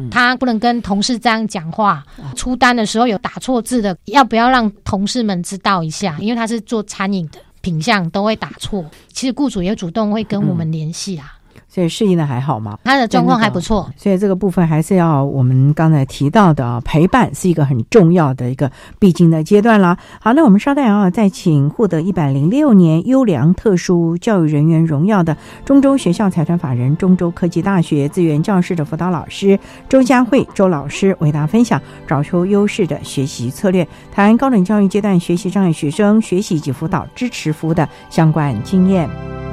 [0.09, 2.03] 他不能跟同事这样讲话。
[2.35, 6.17] 出单的时候有打错字的，要不要让同事们知道一下？
[6.19, 8.85] 因为他是做餐饮的，品相都会打错。
[9.11, 11.33] 其实雇主也主动会跟我们联系啊。”
[11.77, 12.79] 所以适应的还好吗？
[12.83, 19.95] 他的状况还不错，所以这个部分还是要我们刚才提到的啊，陪伴是一个很重要的一个必经的阶段啦。
[20.19, 39.46] 好，那我们稍待啊，再请获得一百零六年优良特殊教育人员荣耀的中州学校财团法人中州科技大学资源教室的辅导老师周佳慧周老师为大家分享找出优势的学习策略，谈高等教育阶段学习障碍学生学习及辅导支持服务的相关经验。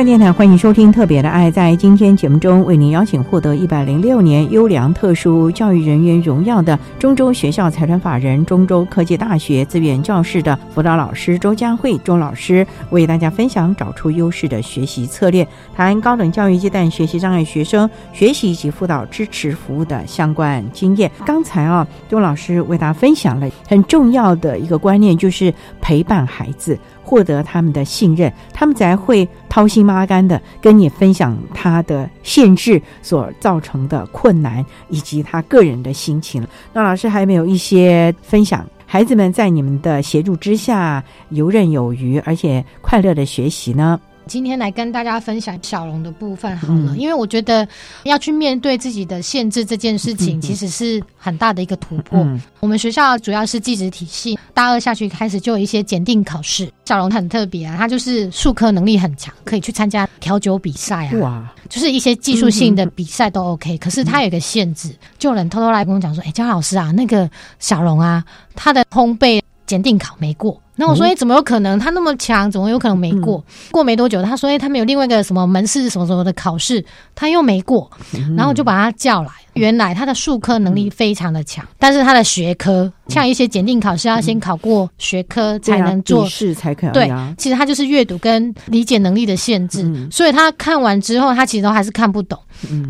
[0.00, 1.50] 教电台欢迎收听《特别的爱》。
[1.52, 15.46] 在今天节目中，为您邀请获得一百零六年优良特殊教育人员荣耀的中州学校财团法人中州科技大学资源教室的辅导老师周佳慧周老师，为大家分享找出优势的学习策略，
[15.76, 21.10] 谈高等教育阶段学习障碍学生学习及辅导支持服务的相关经验。
[21.26, 26.78] 刚才啊，周老师为大家分享了很重要的一个观念，就是陪伴孩子。
[27.02, 36.46] 获得他们的信任，他们才会掏心挖肝的跟你分享他的限制所造成的困难，以及他个人的心情。
[36.72, 44.00] 那老师还没有一些分享，孩子们在你们的协助之下游刃有余，而且快乐的学习呢？
[44.30, 47.66] 今天来跟大家分享小龙的部分好了，因为我觉得
[48.04, 52.24] 要去面对自己的限制这件事情， 其实是很大的一个突破。
[52.60, 56.70] 我们学校主要是技职体系，大二下去开始就有一些检定考试。
[56.84, 63.76] 小龙很特别啊，他就是数科能力很强，可以去参加调酒比赛啊，哇，就是一些技术性的比赛都 OK。
[63.78, 67.28] 可是他有一个限制，就有人偷偷来跟我讲说：“哎，姜老师啊，那个
[67.58, 68.24] 小龙啊，
[68.54, 69.39] 他的烘焙
[69.70, 71.78] 检定考没过。”那我说，哎，怎么有可能？
[71.78, 73.44] 他那么强，怎么有可能没过？
[73.70, 76.82] 过没多久，他说，哎，他们有另外一个什么门市什么什么的考试，
[77.14, 77.90] 他又没过。
[78.34, 86.90] 然后就把他叫来，原来他的数科能力非常的强，但是他的学科，像一些检定考试要先考过学科才能做试才可以。
[86.92, 92.38] 对，其实他就是阅读跟理解能力的限制，所以他看完之后，他其实都还是看不懂。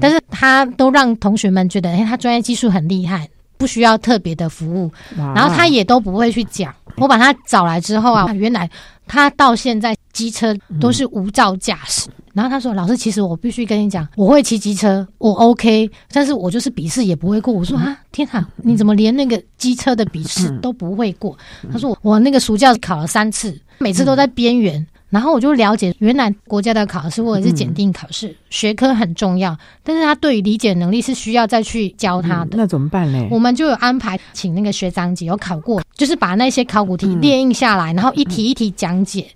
[0.01, 3.29] 但是他都让同学们觉得，哎，他专业技术很厉害，
[3.61, 6.75] 不需要特别的服务，然后他也都不会去讲。
[6.97, 8.69] 我把他找来之后啊，原来
[9.07, 12.09] 他到现在机车都是无照驾驶。
[12.33, 21.37] 然后他说：“老师，其实我必须跟你讲，我会骑机车，我 OK，但是我就是笔试也不会过。”我说：“啊，天哪，你怎么连那个机车的笔试都不会过？”
[21.71, 32.57] 他说：“我那个暑假考了三次，每次都在边缘。”然后我就了解，原来国家的考试或者是检定考试，学科很重要，但是他对于理解能力是需要再去教他的。
[32.57, 33.27] 那怎么办呢？
[33.31, 39.27] 我们就有安排请那个学长姐有考过，就是把那些考古题列印下来，然后一题一题讲解，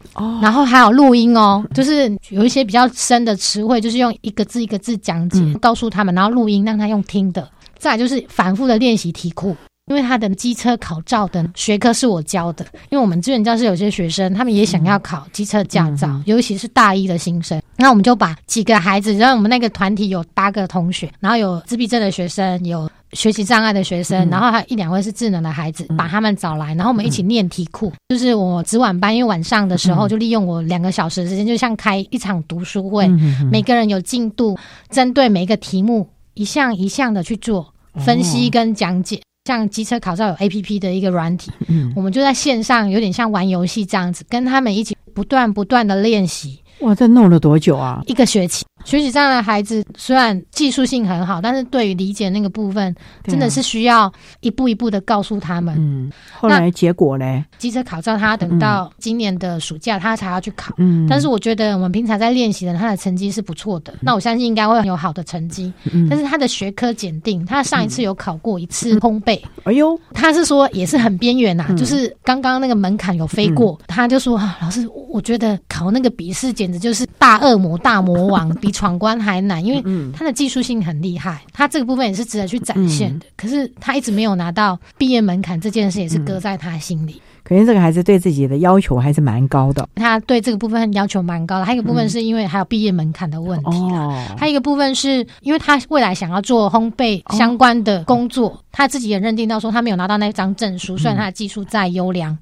[0.40, 7.48] 然后还有录音哦，就是有一些比较深的词汇，就是用一个字一个字讲解，告诉他们，然后录音让他用听的，
[7.78, 9.56] 再就是反复的练习题库。
[9.86, 17.60] 因为他的机车考照的学科是我教的，因为我们资源教室有些学生，他们也想要考机车驾照，尤其是大一的新生。
[17.76, 27.92] 那我们就把几个孩子，然后我们那个团体有八个同学，然后有自闭症的学生，有学习障碍的学生，然后还有一两位是智能的孩子，把他们找来，然后我们一起练题库。
[28.08, 33.06] 就是我值晚班，因为晚上的时候就利用我两个小时的时间，就像开一场读书会，
[33.50, 34.56] 每个人有进度，
[34.88, 39.20] 针对每一个题目一项一项的去做分析跟讲解。
[39.46, 46.60] 像机车考照有 A P P 的一个软体， 嗯，我们就在线上有点像玩游戏这样子，跟他们一起不断不断的练习。
[46.80, 48.02] 哇，这弄了多久啊？
[48.06, 48.64] 一个学期。
[48.84, 55.74] 学习障碍的孩子虽然技术性很好，但是对于理解那个部分，真的是需要一步一步的告诉他们。
[55.78, 57.44] 嗯，后来结果呢？
[57.58, 60.74] 机车考照他等到今年的暑假他才要去考。
[60.76, 63.94] 嗯，但是我觉得我们平常在练习的他的成绩是不错的。
[64.02, 65.72] 那我相信应该会有好的成绩。
[65.90, 69.40] 嗯，但是他的学科检定，他上一次有考过一次烘焙。
[69.62, 73.80] 哎呦，他是说也是很边缘呐，就是刚刚那个门槛有飞过。
[73.86, 78.73] 他就说啊，老师，我觉得考那个笔试简直就是大恶魔、大魔王 比。
[78.74, 83.26] 闯关还难，因为他的技术性很厉害，他这个部分也是值得去展现的。
[83.36, 87.22] 可是他一直没有拿到毕业门槛，这件事也是搁在他心里。
[87.44, 91.64] 可能这个孩子对自己的要求还是蛮高的，他对这个部分要求蛮高的。
[91.64, 102.36] 还有一个部分是因为还有毕业门槛的问题啦，还有一个部分是因为他未来想要做烘焙相关的工作，他自己也认定到说他没有拿到那张证书，虽然他的技术再优良，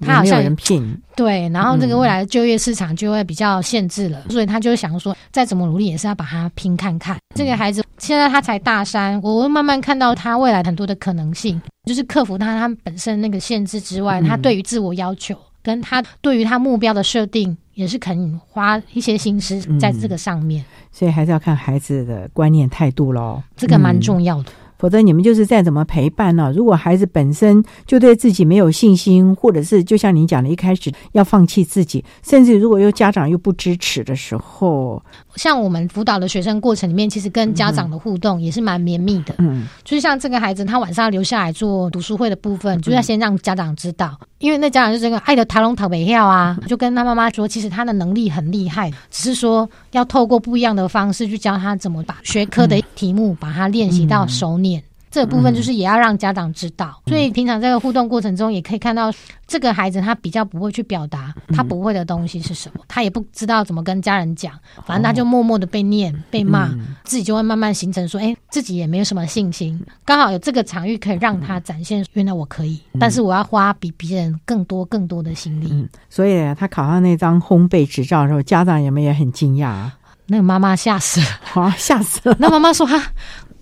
[0.00, 1.00] 他好像人聘？
[1.14, 7.16] 对，然后这个未来的就业市场就会比较限制了，所以他就想说再怎么努力也是要把它拼看看。
[7.36, 11.60] 这个孩子现在他才大三，我会慢慢看到他未来很多的可能性。
[11.84, 20.64] 就是克服他他本身那个限制之外，他对于自我要求跟他对于他目标的设定，也是肯花一些心思在这个上面。
[20.92, 24.52] 所以还是要看孩子的观念态度喽，这个蛮重要的。
[24.80, 26.50] 否则你们就是再怎么陪伴呢？
[26.56, 35.02] 如果孩子本身就对自己没有信心，或者是就像您讲的，一开始要放弃自己，甚至如果又家长又不支持的时候，
[35.36, 39.34] 像我们辅导的学生过程里面，其实跟家长的互动也是蛮绵密的。
[39.36, 54.82] 嗯，就是像这个孩子，他晚上留下来做读书会的部分，就要先让家长知道，因为那家长是这个爱的塔龙塔北跳啊，就跟他妈妈说，其实他的能力很厉害，只是说要透过不一样的方式去教他怎么把学科的题目把它练习到熟练。
[55.10, 57.02] 这个部分就是也要让家长知道。
[57.06, 59.12] 所以平常在互动过程中，也可以看到
[59.46, 64.52] 这个孩子他比较不会去表达他不会的东西是什么，他也不知道怎么跟家人讲，
[64.86, 66.70] 反正他就默默的被念、被骂，
[67.04, 69.84] 自己就会慢慢形成说，哎，自己也没有什么信心。
[70.04, 75.88] 刚好有这个场域可以让他展现，原来我可以，但是我要花比别人更多、更多的心力。
[76.08, 79.90] 所以他考上那张烘焙执照的时候，家长有没有也很惊讶？
[80.26, 81.26] 那个妈妈吓死了，
[81.62, 82.36] 啊， 吓死了！
[82.38, 83.02] 那妈妈说他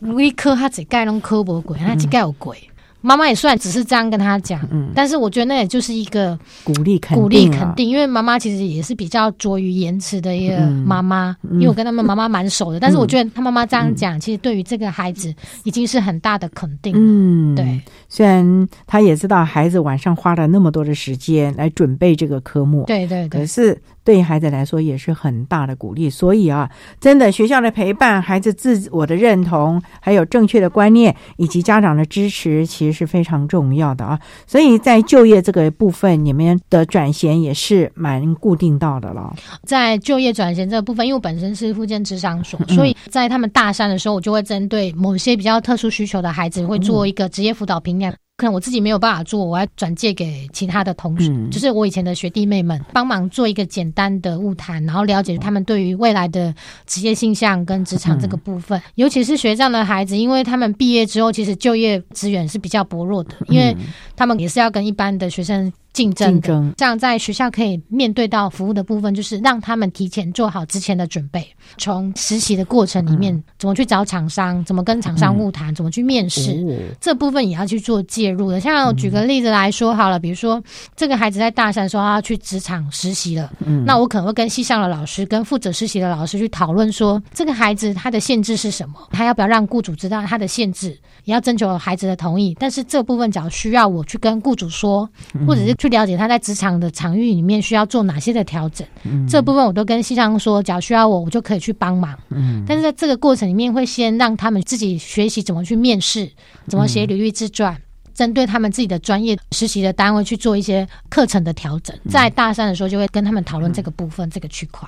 [0.01, 2.57] 微科他只盖弄科博鬼，他只盖有鬼。
[3.01, 15.33] 妈妈也算只是这样跟他讲，嗯，但是我觉得那也就是一个鼓励，鼓励肯定，因为妈妈其实也是比较拙于言辞的一个妈妈，因为我跟他们妈妈蛮熟的，但是我觉得他妈妈这样讲，其实对于这个孩子
[15.63, 17.81] 已经是很大的肯定，嗯，对。
[18.09, 23.81] 虽然他也知道孩子晚上花了那么多的时间来准备这个科目，对对对，可是。
[24.09, 26.67] 对孩子来说也是很大的鼓励，所以啊，
[26.99, 34.19] 真的学校的陪伴、孩子自我的认同，还有正确的观念，以及家长的支持，其实是非常重要的啊。
[34.47, 39.31] 所以在就业这个部分，你们的转衔也是蛮固定到的了。
[39.65, 48.15] 在就业转衔这个部分，因为我本身是附建智商所，所以在他们大三的时候，我就会针对某些比较特殊需求的孩子，会做一个职业辅导评量。
[48.39, 56.55] 可能我自己没有办法做，我要转借给其他的同事，就是我以前的学弟妹们帮忙做一个简单的物谈，然后了解他们对于未来的
[56.87, 58.81] 职业性向跟职场这个部分。
[58.95, 63.77] 尤其是学长的孩子，因为他们毕业之后其实就业资源是比较薄弱的，因为
[64.15, 65.73] 他们也是要跟一般的学生。
[65.93, 66.41] 竞争，
[66.77, 71.45] 这样在学校可以面对到服务的部分，就是让他们提前做好之前的准备。
[71.77, 78.61] 从实习的过程里面，怎么去找厂商，怎么跟厂商物谈，怎么去面试，这部分也要去做介入的。
[78.61, 80.63] 像举个例子来说好了，比如说
[80.95, 83.51] 这个孩子在大三说他要去职场实习了，
[83.85, 92.57] 那我可能会跟系上的老师、跟负责实习的老师去讨论说，这个孩子他的限制是什么，他要不要让雇主知道他的限制，也要征求孩子的同意。
[92.59, 95.09] 但是这部分只要需要我去跟雇主说，
[95.47, 95.89] 或者是去。
[95.89, 98.87] 了解他在职场的场域里面需要做哪些的调整，
[99.27, 102.15] 这部分我都跟西昌说，只要需要我，我就可以去帮忙。
[102.29, 106.31] 嗯，但是在这个过程里面，会先让他们自己学习怎么去面试，
[106.67, 107.75] 怎么写履历自传，
[108.13, 111.97] 针对他们自己的专业实习的单位去做一些课程的调整。
[112.11, 114.87] 在大三的时候，就会跟他们讨论这个部分，这个区块。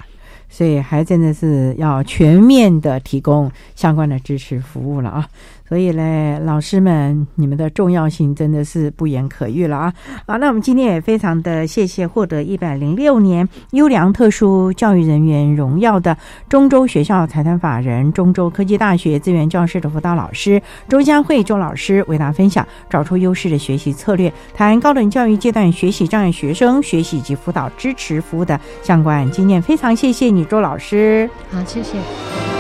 [0.50, 5.28] 所以，还真的是要全面的提供相关的支持服务了啊。
[5.70, 9.94] 所以嘞，老师们，你们的重要性真的是不言可喻了啊！
[10.26, 16.16] 好，那我们今天也非常的谢谢获得一百零六年优良特殊教育人员荣耀的
[16.48, 29.62] 中州学校财团法人中州科技大学资源教室的辅导老师周佳慧周老师为大家分享找出优势的学习策略，谈高等教育阶段学习障碍学生学习及辅导支持服务的相关经验。
[29.62, 31.30] 非常谢谢你，周老师。
[31.52, 32.59] 好，谢谢。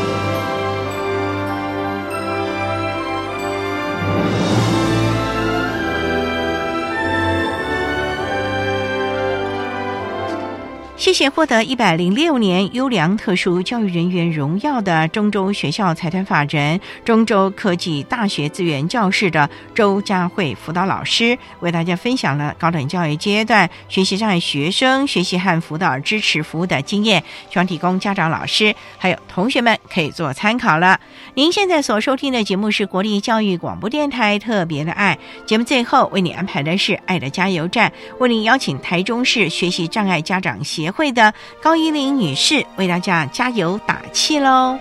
[11.00, 31.00] 谢谢获得一百零六年优良特殊教育人员荣耀的中州学校财团法人中州科技大学资源教室的周佳慧辅导老师，为大家分享了高等教育阶段学习障碍学生学习和辅导支持服务的经验，希望提供家长、老师还有同学们可以做参考了。
[31.32, 40.89] 您现在所收听的节目是国立教育广播电台特别的爱节目，最后为你安排的是爱的加油站，为您邀请台中市学习障碍家长协。
[40.90, 41.32] 会的
[41.62, 44.78] 高依林女士为大家加油打气喽！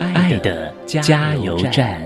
[0.00, 2.03] 爱的加油站。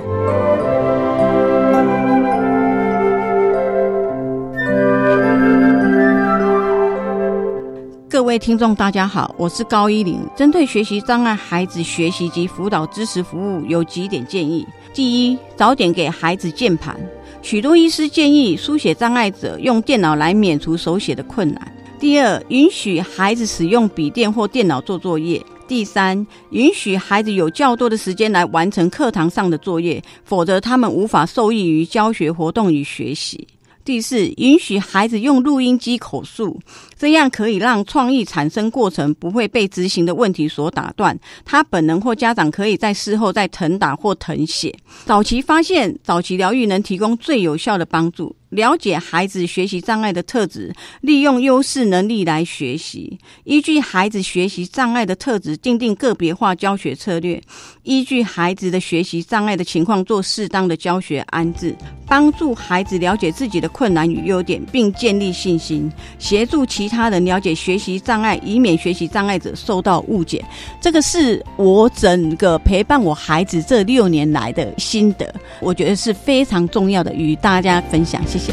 [8.19, 10.29] 各位听众，大家好，我是高一玲。
[10.35, 16.99] 针对学习障碍孩子学习及辅导支持服务，有几点建议：第一，早点给孩子键盘。
[17.43, 21.73] 许多医师建议书写障碍者用电脑来免除手写的困难。
[22.01, 25.41] 第二，允许孩子使用笔电或电脑做作业。
[25.69, 33.47] 第三，允许孩子有较多的时间来完成课堂上的作业，否则他们无法受益于教学活动与学习。
[33.89, 36.61] 第四，允许孩子用录音机口述，
[36.95, 41.19] 这样可以让创意产生过程不会被执行的问题所打断。
[41.43, 44.77] 他本人或家长可以在事后再誊打或誊写。
[45.07, 48.37] 早期发现，早期疗愈能提供最有效的帮助。
[48.51, 53.19] 了解孩子学习障碍的特质，利用优势能力来学习。
[53.45, 57.41] 依据孩子学习障碍的特质，定定个别化教学策略。
[57.83, 61.77] 依据孩子的学习障碍的情况，做适当的教学安置。
[62.07, 70.43] 帮助孩子了解自己的困难与优点，并建立信心，协助其他人了解学习障碍，以免学习障碍者受到误解。
[70.81, 78.19] 这个是我整个陪伴我孩子这六年来的心得，我觉得是非常重要的，与大家分享。
[78.39, 78.53] 谢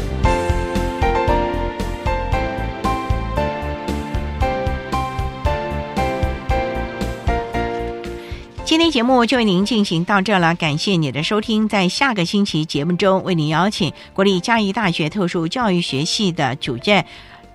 [8.64, 11.68] 今天节目就为您进行到这了，感谢你的收听。
[11.68, 17.02] 在下个星期节目中，为您邀请国立嘉义大学特殊教育学系的主任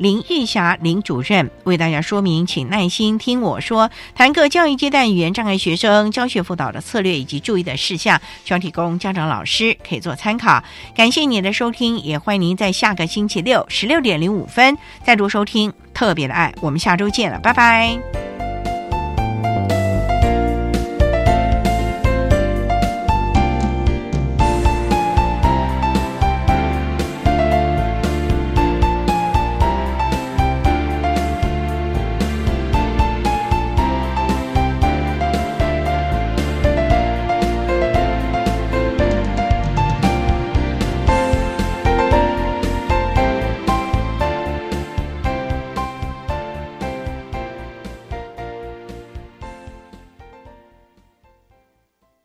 [0.01, 10.63] 林玉霞林主任为大家说明，请耐心听我说，谈个教育阶段语言障碍学生教学辅导的策略以及注意的事项，需要提供家长老师可以做参考。
[10.95, 16.51] 感谢你的收听，也欢迎您在下个星期六十六点零五分再度收听特别的爱。
[16.61, 18.30] 我们下周见了，拜拜。